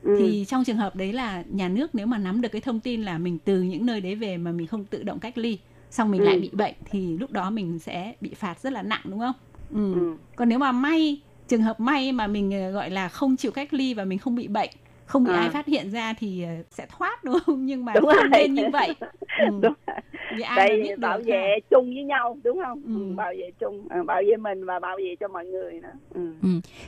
[0.02, 0.16] ừ.
[0.18, 3.02] thì trong trường hợp đấy là nhà nước nếu mà nắm được cái thông tin
[3.02, 5.58] là mình từ những nơi đấy về mà mình không tự động cách ly
[5.90, 6.24] xong mình Ừ.
[6.26, 9.34] lại bị bệnh thì lúc đó mình sẽ bị phạt rất là nặng đúng không
[9.74, 9.94] ừ.
[9.94, 10.16] Ừ.
[10.36, 13.74] còn nếu mà may trường hợp may mà mình ờ, gọi là không chịu cách
[13.74, 14.70] ly và mình không bị bệnh
[15.06, 15.38] không bị À.
[15.38, 18.28] ai phát hiện ra thì ờ, sẽ thoát đúng không nhưng mà Đúng không rồi.
[18.32, 18.88] nên như vậy
[19.38, 19.46] ừ.
[19.50, 19.96] đúng rồi.
[20.36, 21.66] vì ai đây biết bảo vệ ha.
[21.70, 22.94] chung với nhau đúng không Ừ.
[23.10, 23.14] ừ.
[23.16, 26.32] bảo vệ chung ờ, bảo vệ mình và bảo vệ cho mọi người nữa ừ.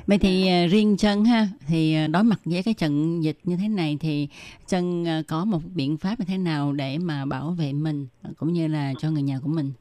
[0.07, 3.69] Vậy thì à, riêng chân ha thì đối mặt với cái trận dịch như thế
[3.69, 4.29] này thì
[4.69, 8.07] chân có một biện pháp như thế nào để mà bảo vệ mình
[8.37, 9.73] cũng như là cho người nhà của mình.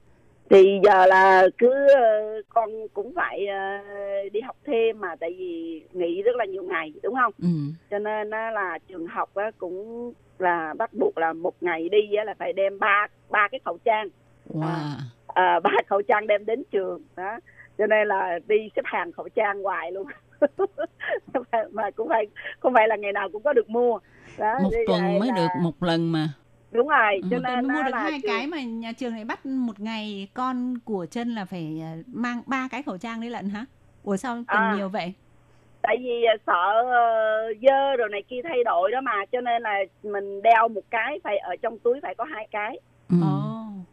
[0.53, 3.77] Thì giờ là cứ ờ, con cũng phải ờ,
[4.33, 7.47] đi học thêm mà tại vì nghỉ rất là nhiều ngày đúng không Ừ.
[7.91, 12.53] cho nên là trường học cũng là bắt buộc là một ngày đi là phải
[12.53, 14.07] đem ba ba cái khẩu trang
[14.49, 14.95] Wow.
[15.27, 17.39] à, ba khẩu trang đem đến trường đó
[17.77, 20.07] cho nên là đi xếp hàng khẩu trang hoài luôn
[21.71, 22.25] mà cũng phải
[22.59, 23.99] không phải là ngày nào cũng có được mua
[24.37, 26.27] đó Một tuần mới là- được một lần mà.
[26.73, 27.27] Đúng rồi Ừ.
[27.31, 29.79] cho Một tuần nên mua được hai trường- cái mà nhà trường lại bắt một
[29.79, 33.65] ngày con của chân là phải ờ, mang ba cái khẩu trang đấy lận hả?
[34.03, 34.73] Ủa sao cần À.
[34.75, 35.13] nhiều vậy?
[35.81, 39.61] tại vì à, sợ ờ, dơ rồi này kia thay đổi đó mà cho nên
[39.61, 43.17] là mình đeo một cái phải ở trong túi phải có hai cái Ừ.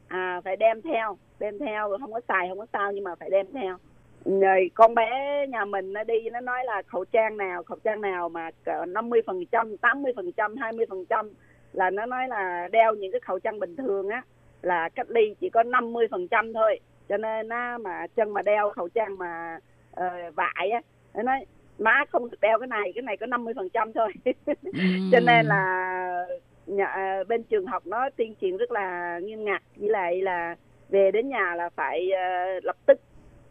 [0.09, 3.15] À phải đem theo đem theo rồi không có xài không có sao nhưng mà
[3.21, 3.77] phải đem theo
[4.25, 5.11] rồi con bé
[5.49, 8.51] nhà mình nó đi nó nói là khẩu trang nào khẩu trang nào mà
[8.89, 11.31] năm mươi phần trăm tám mươi phần trăm hai mươi phần trăm
[11.73, 14.23] là nó nói là đeo những cái khẩu trang bình thường á
[14.63, 18.43] là cách ly chỉ có 50 phần trăm thôi cho nên á, mà chân mà
[18.43, 19.59] đeo khẩu trang mà
[19.93, 20.81] ờ, vải á
[21.15, 21.47] nó nói
[21.79, 24.33] má không được đeo cái này cái này có 50 phần trăm thôi Ừ.
[25.13, 26.27] cho nên là
[26.67, 30.57] nhà, à, bên trường học nó tuyên truyền rất là nghiêm ngặt với lại là
[30.89, 33.01] về đến nhà là phải ờ, lập tức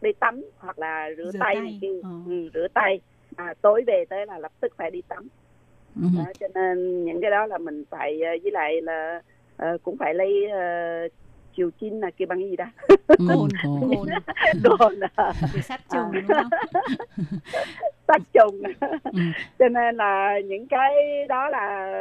[0.00, 2.10] đi tắm hoặc là rửa, Rửa tay, tay, ờ.
[2.26, 3.00] ừ, rửa tay
[3.36, 5.28] à, tối về tới là lập tức phải đi tắm Ừ.
[6.16, 9.22] đó, cho nên những cái đó là mình phải ờ, với lại là
[9.56, 11.12] ờ, cũng phải lấy uh,
[11.56, 12.64] chiều chín là kia bằng cái gì đó
[13.06, 14.08] Ừ, Cồn, cồn.
[14.78, 15.32] cồn à,
[15.62, 16.50] sát trùng đúng không?
[18.08, 18.62] sát trùng
[19.12, 19.18] Ừ.
[19.58, 20.90] cho nên là những cái
[21.28, 21.92] đó là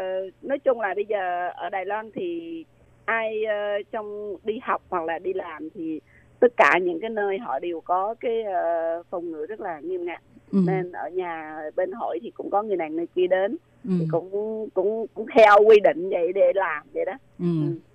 [0.42, 2.66] nói chung là bây giờ ở Đài Loan thì
[3.06, 3.56] ai ờ,
[3.92, 6.00] trong đi học hoặc là đi làm thì
[6.40, 10.06] tất cả những cái nơi họ đều có cái ờ, phòng ngừa rất là nghiêm
[10.06, 10.22] ngặt
[10.52, 10.60] Ừ.
[10.68, 13.92] nên ở nhà bên hội thì cũng có người này người kia đến Ừ.
[14.00, 14.30] thì cũng
[14.74, 17.46] cũng cũng theo quy định vậy để làm vậy đó Ừ.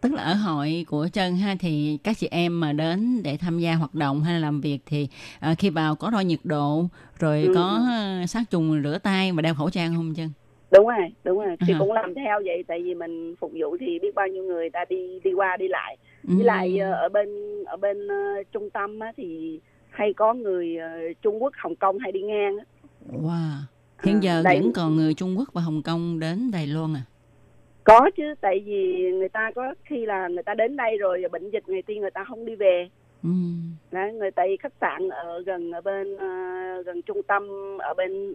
[0.00, 3.59] Tức là ở hội của chân ha thì các chị em mà đến để tham
[3.59, 5.09] gia hoạt động hay là làm việc thì
[5.40, 6.84] à, khi vào có đo nhiệt độ
[7.18, 7.52] rồi Ừ.
[7.55, 10.28] có à, sát trùng rửa tay và đeo khẩu trang không chân?
[10.70, 11.76] đúng rồi đúng rồi thì À.
[11.78, 14.84] cũng làm theo vậy tại vì mình phục vụ thì biết bao nhiêu người ta
[14.88, 15.96] đi đi qua đi lại
[16.28, 16.34] Ừ.
[16.36, 17.28] với lại ờ, ở bên
[17.64, 19.61] ở bên ờ, trung tâm á, thì
[19.95, 20.88] hay có người ờ,
[21.22, 22.57] Trung Quốc Hồng Kông hay đi ngang.
[23.12, 23.51] Wow.
[24.05, 26.95] Hiện À, giờ đây- vẫn còn người Trung Quốc và Hồng Kông đến Đài Loan
[26.97, 27.03] à?
[27.84, 31.51] có chứ tại vì người ta có khi là người ta đến đây rồi bệnh
[31.51, 32.88] dịch người tiên người ta không đi về
[33.22, 33.30] Ừ.
[33.90, 36.26] Đấy, người tại khách sạn ở gần ở bên ờ,
[36.86, 37.42] gần trung tâm
[37.78, 38.34] ở bên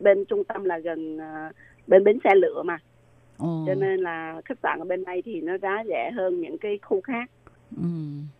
[0.00, 1.50] bên trung tâm là gần ờ,
[1.86, 2.78] bên bến xe lửa mà
[3.38, 3.64] Ồ.
[3.66, 6.78] cho nên là khách sạn ở bên đây thì nó giá rẻ hơn những cái
[6.82, 7.30] khu khác
[7.76, 7.88] Ừ.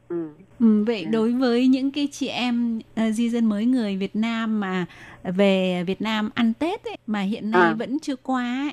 [0.08, 0.28] ừ.
[0.60, 1.10] Ừ, vậy Dạ.
[1.10, 4.86] đối với những cái chị em uh, di dân mới người Việt Nam mà
[5.24, 7.74] về Việt Nam ăn Tết ấy, mà hiện nay À.
[7.74, 8.72] vẫn chưa qua ấy,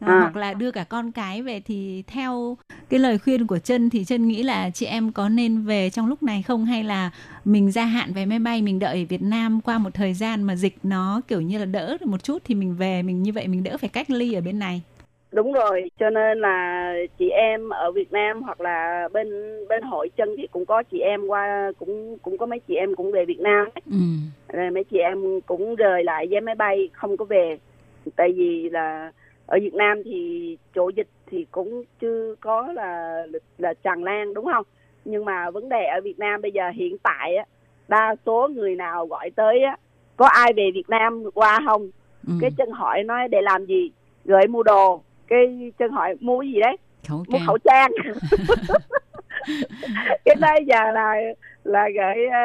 [0.00, 0.20] ờ, À.
[0.20, 2.56] hoặc là đưa cả con cái về thì theo
[2.88, 6.06] cái lời khuyên của Trân thì Trân nghĩ là chị em có nên về trong
[6.06, 7.10] lúc này không hay là
[7.44, 10.56] mình gia hạn vé máy bay mình đợi Việt Nam qua một thời gian mà
[10.56, 13.48] dịch nó kiểu như là đỡ được một chút thì mình về mình như vậy
[13.48, 14.82] mình đỡ phải cách ly ở bên này.
[15.32, 19.28] Đúng rồi cho nên là chị em ở Việt Nam hoặc là bên
[19.68, 22.94] bên hội chân thì cũng có chị em qua cũng cũng có mấy chị em
[22.94, 23.82] cũng về Việt Nam ấy.
[23.90, 23.98] Ừ.
[24.52, 27.58] rồi mấy chị em cũng rời lại vé máy bay không có về
[28.16, 29.12] tại vì là
[29.46, 33.22] ở Việt Nam thì chỗ dịch thì cũng chưa có là
[33.58, 34.64] là tràn lan đúng không
[35.04, 37.44] nhưng mà vấn đề ở Việt Nam bây giờ hiện tại á
[37.88, 39.76] đa số người nào gọi tới á
[40.16, 41.90] có ai về Việt Nam qua không
[42.28, 42.32] Ừ.
[42.40, 43.90] cái chân hỏi nói để làm gì
[44.24, 46.76] gửi mua đồ cái chân hỏi mua cái gì đấy
[47.08, 47.46] Khẩu mua trang.
[47.46, 47.90] khẩu trang
[50.24, 51.14] cái đây giờ là
[51.64, 52.40] là gửi ờ,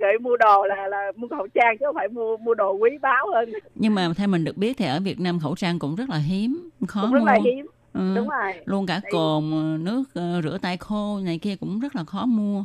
[0.00, 2.90] gửi mua đồ là là mua khẩu trang chứ không phải mua mua đồ quý
[3.02, 5.94] báu hơn Nhưng mà theo mình được biết thì ở Việt Nam khẩu trang cũng
[5.96, 7.26] rất là hiếm, khó cũng rất mua.
[7.26, 8.12] là hiếm Ừ.
[8.16, 11.96] đúng rồi Luôn cả cồn, ờ, nước ờ, rửa tay khô này kia cũng rất
[11.96, 12.64] là khó mua.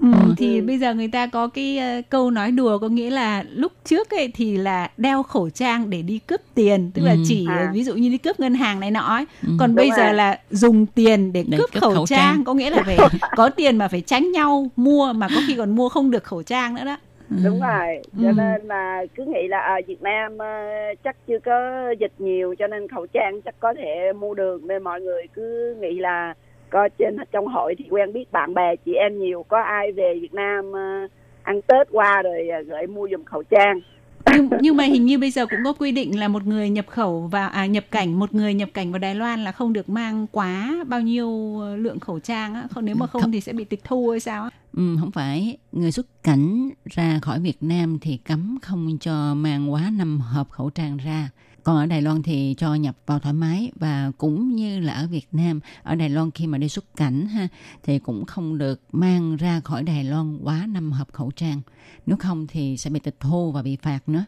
[0.00, 0.34] Ừ, Ừ.
[0.36, 0.64] thì Ừ.
[0.66, 4.10] bây giờ người ta có cái ờ, câu nói đùa có nghĩa là lúc trước
[4.10, 7.18] ấy thì là đeo khẩu trang để đi cướp tiền tức là Ừ.
[7.28, 7.70] chỉ ờ, À.
[7.74, 9.24] ví dụ như đi cướp ngân hàng này nọ ấy.
[9.42, 9.48] Ừ.
[9.58, 10.14] còn Đúng bây giờ rồi.
[10.14, 12.18] là dùng tiền để, Để cướp, cướp khẩu, khẩu trang.
[12.18, 12.44] trang.
[12.44, 12.96] có nghĩa là phải
[13.36, 16.42] có tiền mà phải tránh nhau mua mà có khi còn mua không được khẩu
[16.42, 16.96] trang nữa đó
[17.30, 17.36] Ừ.
[17.44, 18.32] đúng rồi cho Ừ.
[18.36, 20.46] nên là cứ nghĩ là ở Việt Nam ờ,
[21.04, 21.52] chắc chưa có
[22.00, 25.76] dịch nhiều cho nên khẩu trang chắc có thể mua được nên mọi người cứ
[25.80, 26.34] nghĩ là
[26.70, 29.44] có trên trong hội thì quen biết bạn bè chị em nhiều.
[29.48, 31.08] Có ai về Việt Nam ờ,
[31.42, 33.80] ăn Tết qua rồi ờ, gửi mua giùm khẩu trang.
[34.34, 36.86] Nhưng, nhưng mà hình như bây giờ cũng có quy định là một người nhập
[36.88, 39.88] khẩu và à, nhập cảnh một người nhập cảnh vào Đài Loan là không được
[39.88, 42.64] mang quá bao nhiêu ờ, lượng khẩu trang á.
[42.70, 43.32] Không nếu mà không Không.
[43.32, 44.50] thì sẽ bị tịch thu hay sao á?
[44.76, 45.56] Ừ, không phải.
[45.72, 50.50] Người xuất cảnh ra khỏi Việt Nam thì cấm không cho mang quá năm hộp
[50.50, 51.28] khẩu trang ra
[51.64, 55.06] còn ở Đài Loan thì cho nhập vào thoải mái và cũng như là ở
[55.06, 57.48] Việt Nam, ở Đài Loan khi mà đi xuất cảnh ha,
[57.82, 61.60] thì cũng không được mang ra khỏi Đài Loan quá năm hộp khẩu trang.
[62.06, 64.24] Nếu không thì sẽ bị tịch thu và bị phạt nữa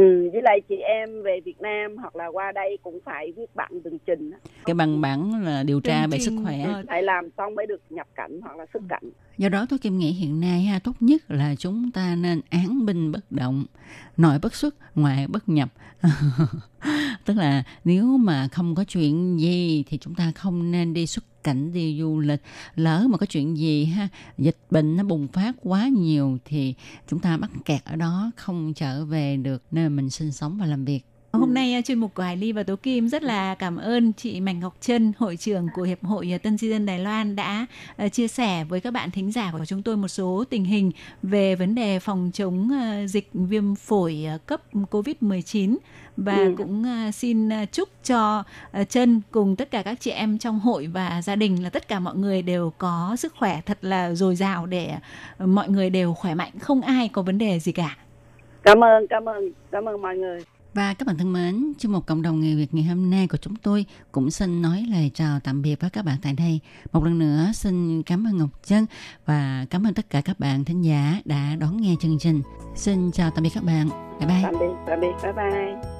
[0.00, 3.54] ừ, với lại chị em về Việt Nam hoặc là qua đây cũng phải viết
[3.54, 4.38] bản tường trình á.
[4.64, 7.82] cái bằng bản là điều tra về sức khỏe ờ, phải làm xong mới được
[7.90, 10.92] nhập cảnh hoặc là xuất cảnh Do đó tôi Kim nghĩ hiện nay ha tốt
[11.00, 13.64] nhất là chúng ta nên án binh bất động,
[14.16, 15.68] nội bất xuất, ngoại bất nhập.
[17.24, 21.24] Tức là nếu mà không có chuyện gì thì chúng ta không nên đi xuất
[21.44, 22.42] cảnh đi du lịch.
[22.74, 26.74] Lỡ mà có chuyện gì ha, dịch bệnh nó bùng phát quá nhiều thì
[27.08, 30.66] chúng ta mắc kẹt ở đó không trở về được nơi mình sinh sống và
[30.66, 31.00] làm việc.
[31.32, 34.12] Hôm nay uh, chuyên mục của Hải Ly và Tố Kim rất là cảm ơn
[34.12, 37.36] chị Mạnh Ngọc Trân, hội trưởng của Hiệp hội uh, Tân di dân Đài Loan
[37.36, 37.66] đã
[38.06, 40.90] uh, chia sẻ với các bạn thính giả của chúng tôi một số tình hình
[41.22, 42.70] về vấn đề phòng chống
[43.06, 45.76] dịch viêm phổi cấp COVID-19
[46.16, 46.54] và Ừ.
[46.58, 48.44] cũng xin chúc cho
[48.88, 52.00] Trân cùng tất cả các chị em trong hội và gia đình là tất cả
[52.00, 54.94] mọi người đều có sức khỏe thật là dồi dào để
[55.38, 57.96] mọi người đều khỏe mạnh, không ai có vấn đề gì cả.
[58.62, 60.38] cảm ơn cảm ơn cảm ơn mọi người
[60.74, 63.36] và các bạn thân mến, chương một cộng đồng người Việt ngày hôm nay của
[63.36, 66.60] chúng tôi cũng xin nói lời chào tạm biệt với các bạn tại đây.
[66.92, 68.86] Một lần nữa xin cảm ơn Ngọc Trân
[69.26, 72.42] và cảm ơn tất cả các bạn thính giả đã đón nghe chương trình.
[72.74, 73.88] Xin chào tạm biệt các bạn.
[74.18, 74.42] Bye bye.
[74.42, 75.99] tạm biệt tạm biệt bye bye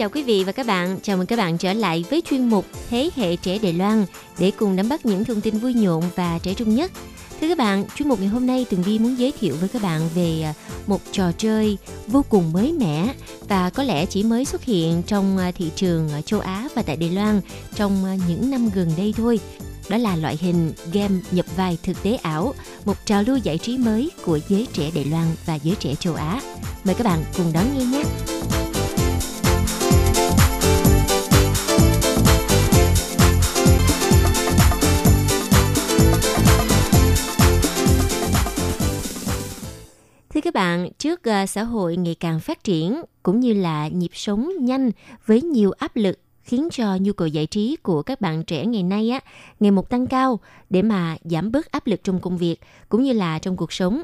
[0.00, 0.98] Chào quý vị và các bạn.
[1.02, 4.06] Chào mừng các bạn trở lại với chuyên mục Thế hệ trẻ Đài Loan
[4.38, 6.92] để cùng nắm bắt những thông tin vui nhộn và trẻ trung nhất.
[7.40, 9.82] Thưa các bạn, chuyên mục ngày hôm nay Tường Vi muốn giới thiệu với các
[9.82, 10.54] bạn về à,
[10.86, 13.14] một trò chơi vô cùng mới mẻ
[13.48, 16.82] và có lẽ chỉ mới xuất hiện trong à, thị trường ở châu Á và
[16.82, 17.40] tại Đài Loan
[17.74, 19.40] trong à, những năm gần đây thôi.
[19.88, 23.78] Đó là loại hình game nhập vai thực tế ảo, một trào lưu giải trí
[23.78, 26.40] mới của giới trẻ Đài Loan và giới trẻ châu Á.
[26.84, 28.02] Mời các bạn cùng đón nghe nhé.
[40.50, 44.50] Các bạn, trước ờ, xã hội ngày càng phát triển cũng như là nhịp sống
[44.60, 44.90] nhanh
[45.26, 48.82] với nhiều áp lực khiến cho nhu cầu giải trí của các bạn trẻ ngày
[48.82, 49.20] nay á
[49.60, 50.40] ngày một tăng cao
[50.70, 54.02] để mà giảm bớt áp lực trong công việc cũng như là trong cuộc sống.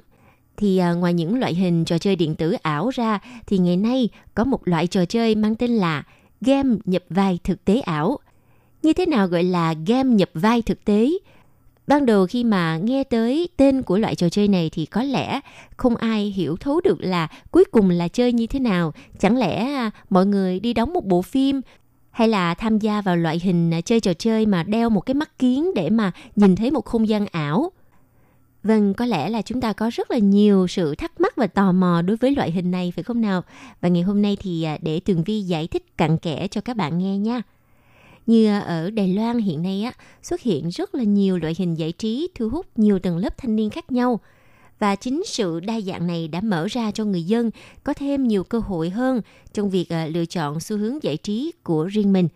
[0.57, 4.09] Thì ờ, ngoài những loại hình trò chơi điện tử ảo ra thì ngày nay
[4.35, 6.03] có một loại trò chơi mang tên là
[6.41, 8.19] game nhập vai thực tế ảo.
[8.83, 11.11] Như thế nào gọi là game nhập vai thực tế?
[11.87, 15.41] Ban đầu khi mà nghe tới tên của loại trò chơi này thì có lẽ
[15.77, 19.75] không ai hiểu thấu được là cuối cùng là chơi như thế nào chẳng lẽ
[19.75, 21.61] à, mọi người đi đóng một bộ phim
[22.11, 25.15] hay là tham gia vào loại hình à, chơi trò chơi mà đeo một cái
[25.15, 27.73] mắt kiến để mà nhìn thấy một không gian ảo
[28.67, 31.73] Vâng, có lẽ là chúng ta có rất là nhiều sự thắc mắc và tò
[31.73, 33.43] mò đối với loại hình này phải không nào?
[33.81, 36.77] Và ngày hôm nay thì à, để Tường Vi giải thích cặn kẽ cho các
[36.77, 37.43] bạn nghe nha.
[38.27, 41.75] Như à, ở Đài Loan hiện nay á, xuất hiện rất là nhiều loại hình
[41.75, 44.21] giải trí thu hút nhiều tầng lớp thanh niên khác nhau.
[44.79, 47.51] Và chính sự đa dạng này đã mở ra cho người dân
[47.85, 49.21] có thêm nhiều cơ hội hơn
[49.53, 52.29] trong việc à, lựa chọn xu hướng giải trí của riêng mình.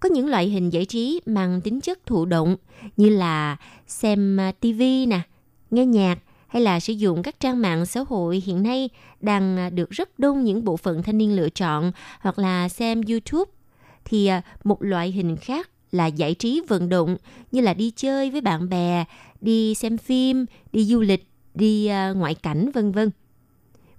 [0.00, 2.56] Có những loại hình giải trí mang tính chất thụ động
[2.96, 5.20] như là xem à, TV nè,
[5.70, 6.18] nghe nhạc
[6.48, 8.88] hay là sử dụng các trang mạng xã hội hiện nay
[9.20, 13.50] đang được rất đông những bộ phận thanh niên lựa chọn hoặc là xem YouTube
[14.08, 17.16] thì à, một loại hình khác là giải trí vận động
[17.52, 19.04] như là đi chơi với bạn bè,
[19.40, 23.10] đi xem phim, đi du lịch, đi à, ngoại cảnh vân vân.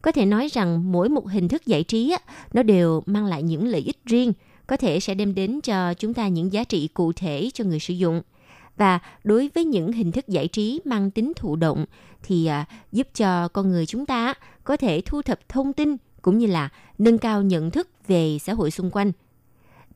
[0.02, 2.20] Có thể nói rằng mỗi một hình thức giải trí á,
[2.54, 4.34] nó đều mang lại những lợi ích riêng,
[4.68, 7.80] có thể sẽ đem đến cho chúng ta những giá trị cụ thể cho người
[7.80, 8.22] sử dụng.
[8.78, 11.86] Và đối với những hình thức giải trí mang tính thụ động
[12.24, 14.34] thì à, giúp cho con người chúng ta
[14.64, 18.54] có thể thu thập thông tin cũng như là nâng cao nhận thức về xã
[18.54, 19.12] hội xung quanh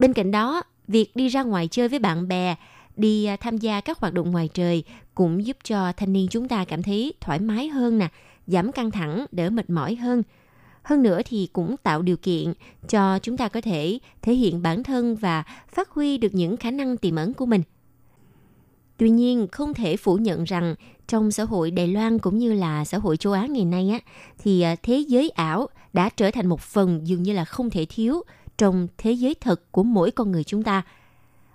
[0.04, 2.56] Bên cạnh đó, việc đi ra ngoài chơi với bạn bè,
[2.96, 4.84] đi à, tham gia các hoạt động ngoài trời
[5.16, 8.08] cũng giúp cho thanh niên chúng ta cảm thấy thoải mái hơn nè,
[8.48, 10.24] giảm căng thẳng, đỡ mệt mỏi hơn.
[10.84, 12.54] Hơn nữa thì cũng tạo điều kiện
[12.90, 16.72] cho chúng ta có thể thể hiện bản thân và phát huy được những khả
[16.72, 17.62] năng tiềm ẩn của mình.
[18.98, 20.76] Tuy nhiên, không thể phủ nhận rằng
[21.08, 24.00] trong xã hội Đài Loan cũng như là xã hội châu Á ngày nay á
[24.38, 27.86] thì à, thế giới ảo đã trở thành một phần dường như là không thể
[27.90, 28.24] thiếu
[28.58, 30.82] trong thế giới thực của mỗi con người chúng ta.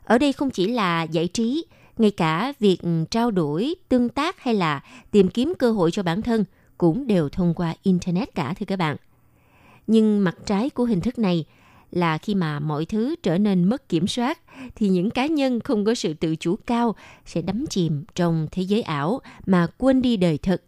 [0.04, 1.64] Ở đây không chỉ là giải trí,
[1.96, 2.78] ngay cả việc
[3.10, 4.80] trao đổi, tương tác hay là
[5.10, 6.44] tìm kiếm cơ hội cho bản thân
[6.78, 8.96] cũng đều thông qua internet cả thưa các bạn.
[9.86, 11.44] Nhưng mặt trái của hình thức này
[11.90, 14.38] là khi mà mọi thứ trở nên mất kiểm soát
[14.74, 16.94] thì những cá nhân không có sự tự chủ cao
[17.26, 20.62] sẽ đắm chìm trong thế giới ảo mà quên đi đời thực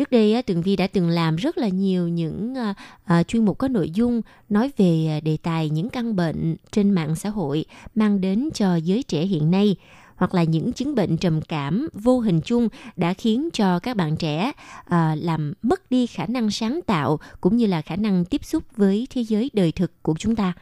[0.00, 2.74] Trước đây Tường Vi đã từng làm rất là nhiều những ờ,
[3.04, 6.90] ờ, chuyên mục có nội dung nói về ờ, đề tài những căn bệnh trên
[6.90, 9.76] mạng xã hội mang đến cho giới trẻ hiện nay
[10.16, 14.16] hoặc là những chứng bệnh trầm cảm vô hình chung đã khiến cho các bạn
[14.16, 18.44] trẻ uh, làm mất đi khả năng sáng tạo cũng như là khả năng tiếp
[18.44, 20.52] xúc với thế giới đời thực của chúng ta.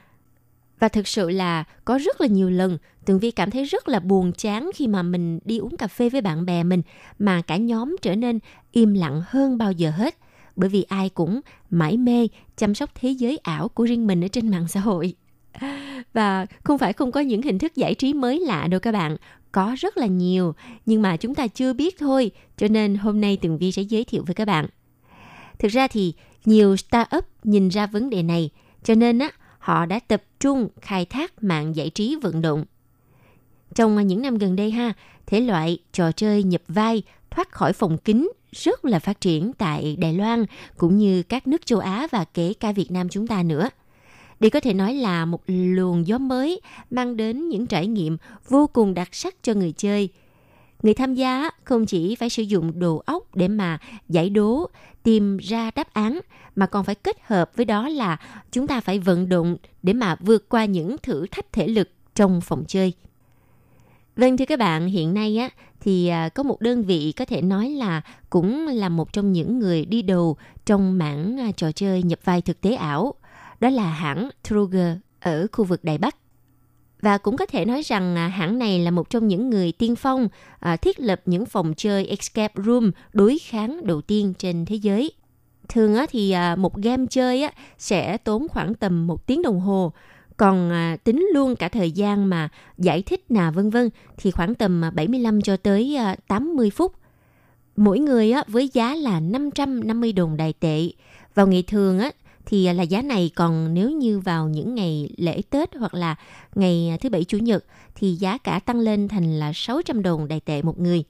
[0.79, 4.01] Và thực sự là có rất là nhiều lần Tường Vi cảm thấy rất là
[4.01, 6.83] buồn chán khi mà mình đi uống cà phê với bạn bè mình
[7.19, 8.39] mà cả nhóm trở nên
[8.73, 10.15] im lặng hơn bao giờ hết
[10.57, 14.29] bởi vì ai cũng mãi mê chăm sóc thế giới ảo của riêng mình ở
[14.29, 15.15] trên mạng xã hội.
[16.13, 19.17] Và không phải không có những hình thức giải trí mới lạ đâu các bạn,
[19.53, 20.55] có rất là nhiều
[20.87, 24.05] nhưng mà chúng ta chưa biết thôi, cho nên hôm nay Tường Vi sẽ giới
[24.05, 24.67] thiệu với các bạn.
[25.59, 26.15] Thực ra thì
[26.45, 28.51] nhiều startup nhìn ra vấn đề này,
[28.85, 29.31] cho nên á
[29.69, 32.65] họ đã tập trung khai thác mạng giải trí vận động.
[33.75, 34.93] Trong những năm gần đây ha,
[35.27, 39.97] thể loại trò chơi nhập vai thoát khỏi phòng kính rất là phát triển tại
[39.99, 40.45] Đài Loan
[40.77, 43.69] cũng như các nước châu Á và kể cả Việt Nam chúng ta nữa.
[44.41, 46.61] Đây có thể nói là một luồng gió mới
[46.91, 48.17] mang đến những trải nghiệm
[48.49, 50.09] vô cùng đặc sắc cho người chơi.
[50.83, 54.71] Người tham gia không chỉ phải sử dụng đồ óc để mà giải đố,
[55.03, 56.21] tìm ra đáp án
[56.57, 58.17] mà còn phải kết hợp với đó là
[58.51, 62.41] chúng ta phải vận động để mà vượt qua những thử thách thể lực trong
[62.41, 62.93] phòng chơi.
[64.17, 65.49] Vâng thưa các bạn, hiện nay á
[65.81, 69.59] thì à, có một đơn vị có thể nói là cũng là một trong những
[69.59, 73.15] người đi đầu trong mảng à, trò chơi nhập vai thực tế ảo.
[73.61, 76.17] Đó là hãng Truger ở khu vực Đài Bắc.
[77.01, 79.97] Và cũng có thể nói rằng à, hãng này là một trong những người tiên
[79.97, 80.29] phong
[80.61, 85.13] à, thiết lập những phòng chơi escape room đối kháng đầu tiên trên thế giới.
[85.69, 89.61] Thường á, thì à, một game chơi á, sẽ tốn khoảng tầm một tiếng đồng
[89.61, 89.93] hồ
[90.37, 90.71] còn
[91.05, 95.43] tính luôn cả thời gian mà giải thích nà vân vân thì khoảng tầm 75
[95.43, 96.93] cho tới 80 phút.
[97.77, 100.89] Mỗi người á, với giá là 550 đồng đài tệ.
[101.35, 102.11] Vào ngày thường á,
[102.49, 106.17] thì à, là giá này còn nếu như vào những ngày lễ Tết hoặc là
[106.55, 110.29] ngày à, thứ bảy chủ nhật thì giá cả tăng lên thành là 600 đồng
[110.29, 111.05] đài tệ một người.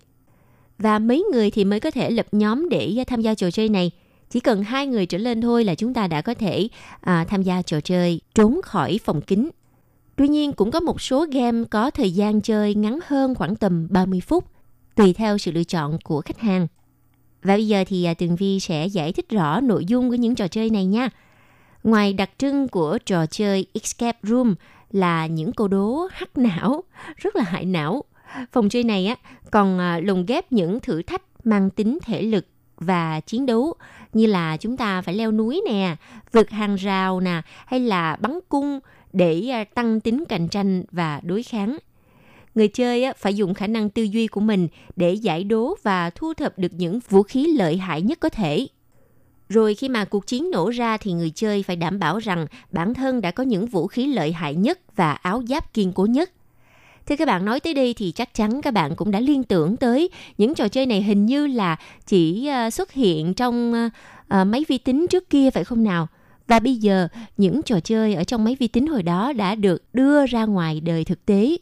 [0.79, 3.69] Và mấy người thì mới có thể lập nhóm để à, tham gia trò chơi
[3.69, 3.91] này–
[4.31, 6.69] chỉ cần hai người trở lên thôi là chúng ta đã có thể
[7.01, 9.51] à, tham gia trò chơi trốn khỏi phòng kính.
[10.17, 13.87] Tuy nhiên cũng có một số game có thời gian chơi ngắn hơn khoảng tầm
[13.91, 14.45] 30 phút,
[14.95, 16.67] tùy theo sự lựa chọn của khách hàng.
[17.43, 20.35] Và bây giờ thì à, Tường Vi sẽ giải thích rõ nội dung của những
[20.35, 21.09] trò chơi này nha.
[21.89, 24.55] Ngoài đặc trưng của trò chơi Escape Room
[24.91, 26.83] là những câu đố hắc não,
[27.17, 28.05] rất là hại não.
[28.53, 29.17] Phòng chơi này á
[29.51, 33.75] còn à, lồng ghép những thử thách mang tính thể lực và chiến đấu
[34.13, 35.97] như là chúng ta phải leo núi nè,
[36.33, 38.81] vượt hàng rào nè, hay là bắn cung
[39.13, 41.79] để à, tăng tính cạnh tranh và đối kháng.
[42.55, 46.35] Người chơi phải dùng khả năng tư duy của mình để giải đố và thu
[46.35, 48.67] thập được những vũ khí lợi hại nhất có thể.
[49.49, 52.95] Rồi khi mà cuộc chiến nổ ra thì người chơi phải đảm bảo rằng bản
[52.95, 56.31] thân đã có những vũ khí lợi hại nhất và áo giáp kiên cố nhất.
[57.07, 59.77] Thưa các bạn, nói tới đây thì chắc chắn các bạn cũng đã liên tưởng
[59.77, 61.77] tới những trò chơi này hình như là
[62.07, 63.89] chỉ ờ, xuất hiện trong ờ,
[64.29, 66.09] ờ, máy vi tính trước kia phải không nào?
[66.47, 69.83] Và bây giờ những trò chơi ở trong máy vi tính hồi đó đã được
[69.93, 71.57] đưa ra ngoài đời thực tế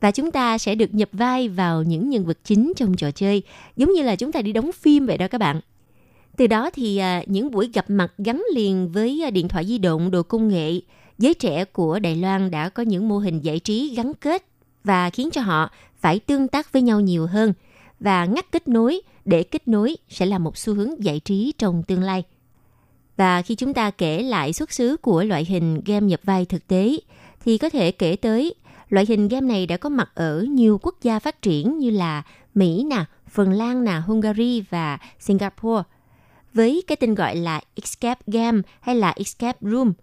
[0.00, 3.42] và chúng ta sẽ được nhập vai vào những nhân vật chính trong trò chơi,
[3.76, 5.60] giống như là chúng ta đi đóng phim vậy đó các bạn
[6.36, 9.78] từ đó thì à, những buổi gặp mặt gắn liền với à, điện thoại di
[9.78, 10.80] động đồ công nghệ
[11.18, 14.44] giới trẻ của đài loan đã có những mô hình giải trí gắn kết
[14.84, 17.52] và khiến cho họ phải tương tác với nhau nhiều hơn
[18.00, 21.82] và ngắt kết nối để kết nối sẽ là một xu hướng giải trí trong
[21.82, 22.22] tương lai.
[23.16, 26.66] Và khi chúng ta kể lại xuất xứ của loại hình game nhập vai thực
[26.66, 26.96] tế
[27.44, 28.54] thì có thể kể tới
[28.88, 32.22] loại hình game này đã có mặt ở nhiều quốc gia phát triển như là
[32.54, 35.82] Mỹ nè, Phần Lan nè, Hungary và Singapore
[36.54, 39.92] với cái tên gọi là Escape Game hay là Escape Room–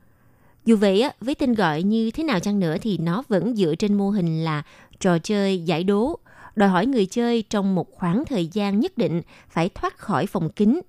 [0.66, 3.94] dù vậy, với tên gọi như thế nào chăng nữa thì nó vẫn dựa trên
[3.94, 4.64] mô hình là
[5.00, 6.20] trò chơi giải đố,
[6.56, 10.50] đòi hỏi người chơi trong một khoảng thời gian nhất định phải thoát khỏi phòng
[10.50, 10.82] kính.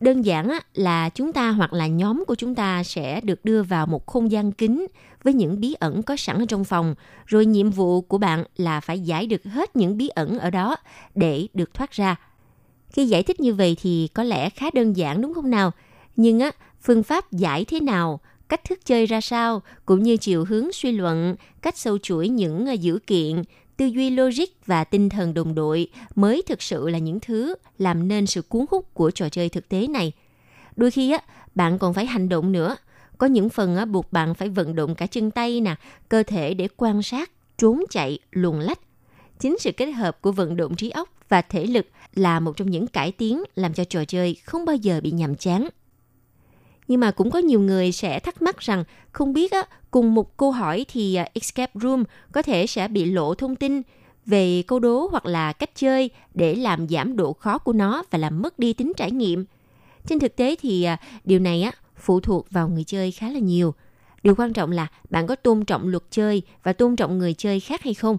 [0.00, 3.86] Đơn giản là chúng ta hoặc là nhóm của chúng ta sẽ được đưa vào
[3.86, 4.86] một không gian kính
[5.22, 6.94] với những bí ẩn có sẵn ở trong phòng,
[7.26, 10.76] rồi nhiệm vụ của bạn là phải giải được hết những bí ẩn ở đó
[11.14, 12.16] để được thoát ra.
[12.92, 15.72] Khi giải thích như vậy thì có lẽ khá đơn giản đúng không nào?
[16.16, 16.50] Nhưng á,
[16.82, 20.92] phương pháp giải thế nào cách thức chơi ra sao, cũng như chiều hướng suy
[20.92, 23.42] luận, cách sâu chuỗi những ờ, dữ kiện,
[23.76, 28.08] tư duy logic và tinh thần đồng đội mới thực sự là những thứ làm
[28.08, 30.12] nên sự cuốn hút của trò chơi thực tế này.
[30.76, 31.18] Đôi khi á,
[31.54, 32.76] bạn còn phải hành động nữa.
[33.18, 35.74] Có những phần á, buộc bạn phải vận động cả chân tay nè,
[36.08, 38.80] cơ thể để quan sát, trốn chạy, luồn lách.
[39.38, 42.70] Chính sự kết hợp của vận động trí óc và thể lực là một trong
[42.70, 45.68] những cải tiến làm cho trò chơi không bao giờ bị nhàm chán.
[46.88, 50.36] Nhưng mà cũng có nhiều người sẽ thắc mắc rằng không biết á, cùng một
[50.36, 53.82] câu hỏi thì à, Escape Room có thể sẽ bị lộ thông tin
[54.26, 58.18] về câu đố hoặc là cách chơi để làm giảm độ khó của nó và
[58.18, 59.44] làm mất đi tính trải nghiệm.
[60.06, 63.38] Trên thực tế thì à, điều này á, phụ thuộc vào người chơi khá là
[63.38, 63.74] nhiều.
[64.22, 67.60] Điều quan trọng là bạn có tôn trọng luật chơi và tôn trọng người chơi
[67.60, 68.18] khác hay không.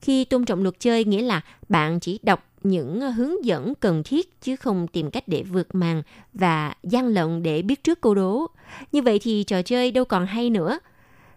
[0.00, 4.02] Khi tôn trọng luật chơi nghĩa là bạn chỉ đọc những ờ, hướng dẫn cần
[4.02, 6.02] thiết chứ không tìm cách để vượt màn
[6.34, 8.46] và gian lận để biết trước câu đố.
[8.92, 10.78] Như vậy thì trò chơi đâu còn hay nữa.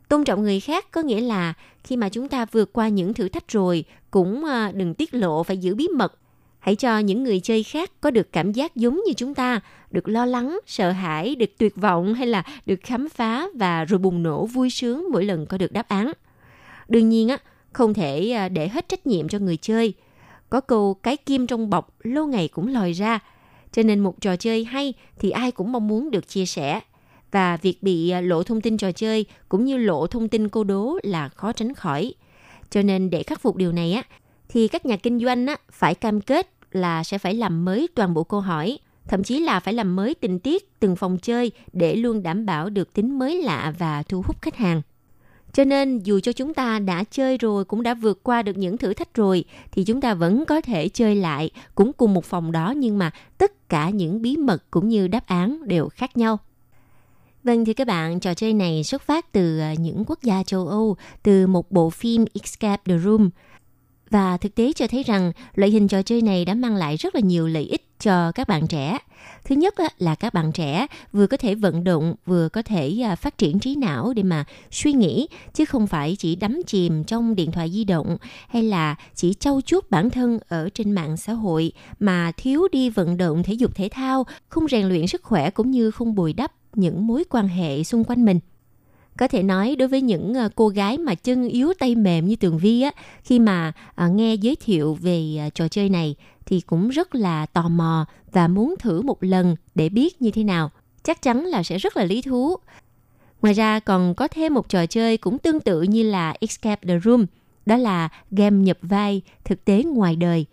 [0.10, 1.54] Tôn trọng người khác có nghĩa là
[1.84, 5.44] khi mà chúng ta vượt qua những thử thách rồi cũng ờ, đừng tiết lộ
[5.44, 6.20] phải giữ bí mật.
[6.60, 9.60] Hãy cho những người chơi khác có được cảm giác giống như chúng ta,
[9.92, 14.00] được lo lắng, sợ hãi, được tuyệt vọng hay là được khám phá và rồi
[14.00, 16.12] bùng nổ vui sướng mỗi lần có được đáp án.
[16.88, 17.38] Đương nhiên á,
[17.74, 19.94] không thể à, để hết trách nhiệm cho người chơi–
[20.54, 23.20] có câu cái kim trong bọc lâu ngày cũng lòi ra.
[23.72, 26.80] Cho nên một trò chơi hay thì ai cũng mong muốn được chia sẻ.
[27.32, 30.64] Và việc bị à, lộ thông tin trò chơi cũng như lộ thông tin cô
[30.64, 32.14] đố là khó tránh khỏi.
[32.70, 34.04] Cho nên để khắc phục điều này á,
[34.50, 38.14] thì các nhà kinh doanh á, phải cam kết là sẽ phải làm mới toàn
[38.14, 41.96] bộ câu hỏi, thậm chí là phải làm mới tình tiết từng phòng chơi để
[41.96, 44.82] luôn đảm bảo được tính mới lạ và thu hút khách hàng.
[45.54, 48.78] Cho nên dù cho chúng ta đã chơi rồi cũng đã vượt qua được những
[48.78, 52.52] thử thách rồi thì chúng ta vẫn có thể chơi lại cũng cùng một phòng
[52.52, 56.38] đó nhưng mà tất cả những bí mật cũng như đáp án đều khác nhau.
[57.44, 60.68] Vâng thưa các bạn, trò chơi này xuất phát từ à, những quốc gia châu
[60.68, 63.30] Âu, từ một bộ phim Escape the Room.
[64.14, 67.16] Và thực tế cho thấy rằng loại hình trò chơi này đã mang lại rất
[67.16, 68.98] là nhiều lợi ích cho các bạn trẻ.
[69.46, 73.16] Thứ nhất là các bạn trẻ vừa có thể vận động, vừa có thể à,
[73.16, 77.36] phát triển trí não để mà suy nghĩ, chứ không phải chỉ đắm chìm trong
[77.36, 78.18] điện thoại di động
[78.50, 82.90] hay là chỉ trau chuốt bản thân ở trên mạng xã hội mà thiếu đi
[82.90, 86.34] vận động thể dục thể thao, không rèn luyện sức khỏe cũng như không bồi
[86.34, 88.40] đắp những mối quan hệ xung quanh mình
[89.18, 92.36] có thể nói đối với những ờ, cô gái mà chân yếu tay mềm như
[92.36, 92.92] tường vi á,
[93.24, 97.46] khi mà ờ, nghe giới thiệu về ờ, trò chơi này thì cũng rất là
[97.46, 100.72] tò mò và muốn thử một lần để biết như thế nào.
[101.04, 102.56] Chắc chắn là sẽ rất là lý thú.
[103.42, 107.00] Ngoài ra còn có thêm một trò chơi cũng tương tự như là escape the
[107.00, 107.26] room,
[107.66, 110.46] đó là game nhập vai thực tế ngoài đời.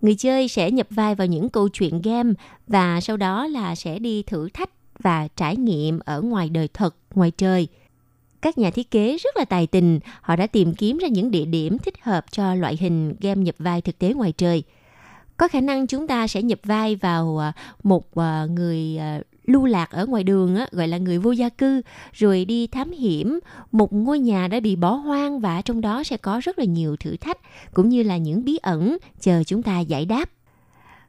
[0.00, 2.32] Người chơi sẽ nhập vai vào những câu chuyện game
[2.66, 6.96] và sau đó là sẽ đi thử thách và trải nghiệm ở ngoài đời thật,
[7.14, 7.68] ngoài trời
[8.42, 11.44] các nhà thiết kế rất là tài tình, họ đã tìm kiếm ra những địa
[11.44, 14.62] điểm thích hợp cho loại hình game nhập vai thực tế ngoài trời.
[15.36, 19.66] Có khả năng chúng ta sẽ nhập vai vào à, một à, người à, lưu
[19.66, 21.82] lạc ở ngoài đường gọi là người vô gia cư
[22.12, 23.38] rồi đi thám hiểm.
[23.72, 26.96] Một ngôi nhà đã bị bỏ hoang và trong đó sẽ có rất là nhiều
[26.96, 27.38] thử thách
[27.74, 30.30] cũng như là những bí ẩn chờ chúng ta giải đáp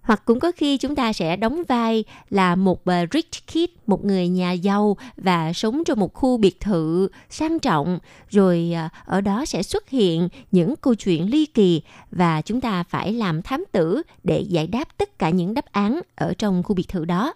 [0.09, 4.05] hoặc cũng có khi chúng ta sẽ đóng vai là một ờ, rich kid, một
[4.05, 7.99] người nhà giàu và sống trong một khu biệt thự sang trọng,
[8.29, 11.81] rồi ờ, ở đó sẽ xuất hiện những câu chuyện ly kỳ
[12.11, 16.01] và chúng ta phải làm thám tử để giải đáp tất cả những đáp án
[16.15, 17.33] ở trong khu biệt thự đó.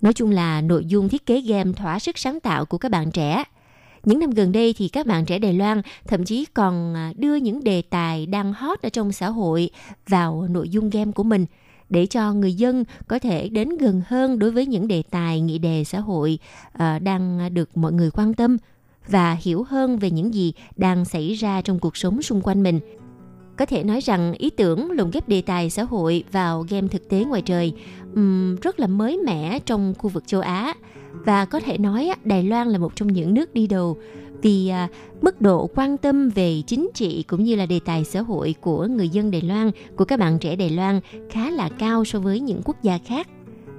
[0.00, 3.10] Nói chung là nội dung thiết kế game thỏa sức sáng tạo của các bạn
[3.10, 3.44] trẻ.
[4.04, 7.34] Những năm gần đây thì các bạn trẻ Đài Loan thậm chí còn ờ, đưa
[7.34, 9.70] những đề tài đang hot ở trong xã hội
[10.08, 11.46] vào nội dung game của mình–
[11.90, 15.58] để cho người dân có thể đến gần hơn đối với những đề tài nghị
[15.58, 16.38] đề xã hội
[16.72, 18.56] ờ, đang được mọi người quan tâm
[19.08, 22.80] và hiểu hơn về những gì đang xảy ra trong cuộc sống xung quanh mình.
[23.56, 27.08] Có thể nói rằng ý tưởng lồng ghép đề tài xã hội vào game thực
[27.08, 27.72] tế ngoài trời
[28.14, 30.74] um, rất là mới mẻ trong khu vực châu Á
[31.12, 33.98] và có thể nói Đài Loan là một trong những nước đi đầu
[34.42, 34.88] vì à,
[35.22, 38.86] mức độ quan tâm về chính trị cũng như là đề tài xã hội của
[38.86, 41.00] người dân Đài Loan, của các bạn trẻ Đài Loan
[41.30, 43.28] khá là cao so với những quốc gia khác.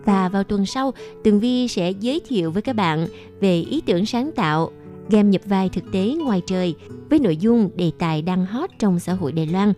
[0.05, 3.07] Và vào tuần sau, Tường Vi sẽ giới thiệu với các bạn
[3.39, 4.71] về ý tưởng sáng tạo
[5.09, 6.75] game nhập vai thực tế ngoài trời
[7.09, 9.73] với nội dung đề tài đang hot trong xã hội Đài Loan.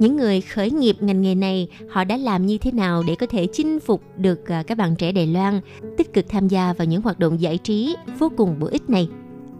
[0.00, 3.26] Những người khởi nghiệp ngành nghề này, họ đã làm như thế nào để có
[3.26, 5.60] thể chinh phục được à, các bạn trẻ Đài Loan,
[5.96, 9.08] tích cực tham gia vào những hoạt động giải trí vô cùng bổ ích này.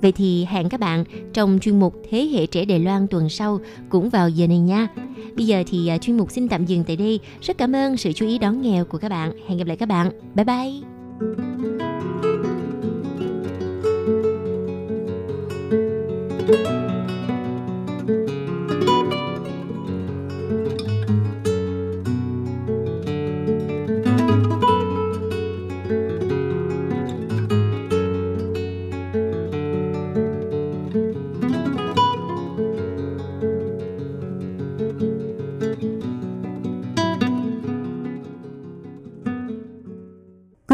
[0.02, 3.60] Vậy thì hẹn các bạn trong chuyên mục Thế hệ trẻ Đài Loan tuần sau
[3.88, 4.88] cũng vào giờ này nha.
[5.36, 7.20] Bây giờ thì à, chuyên mục xin tạm dừng tại đây.
[7.40, 9.32] Rất cảm ơn sự chú ý đón nghe của các bạn.
[9.48, 10.10] Hẹn gặp lại các bạn.
[10.34, 10.70] Bye bye.
[16.50, 16.79] thank you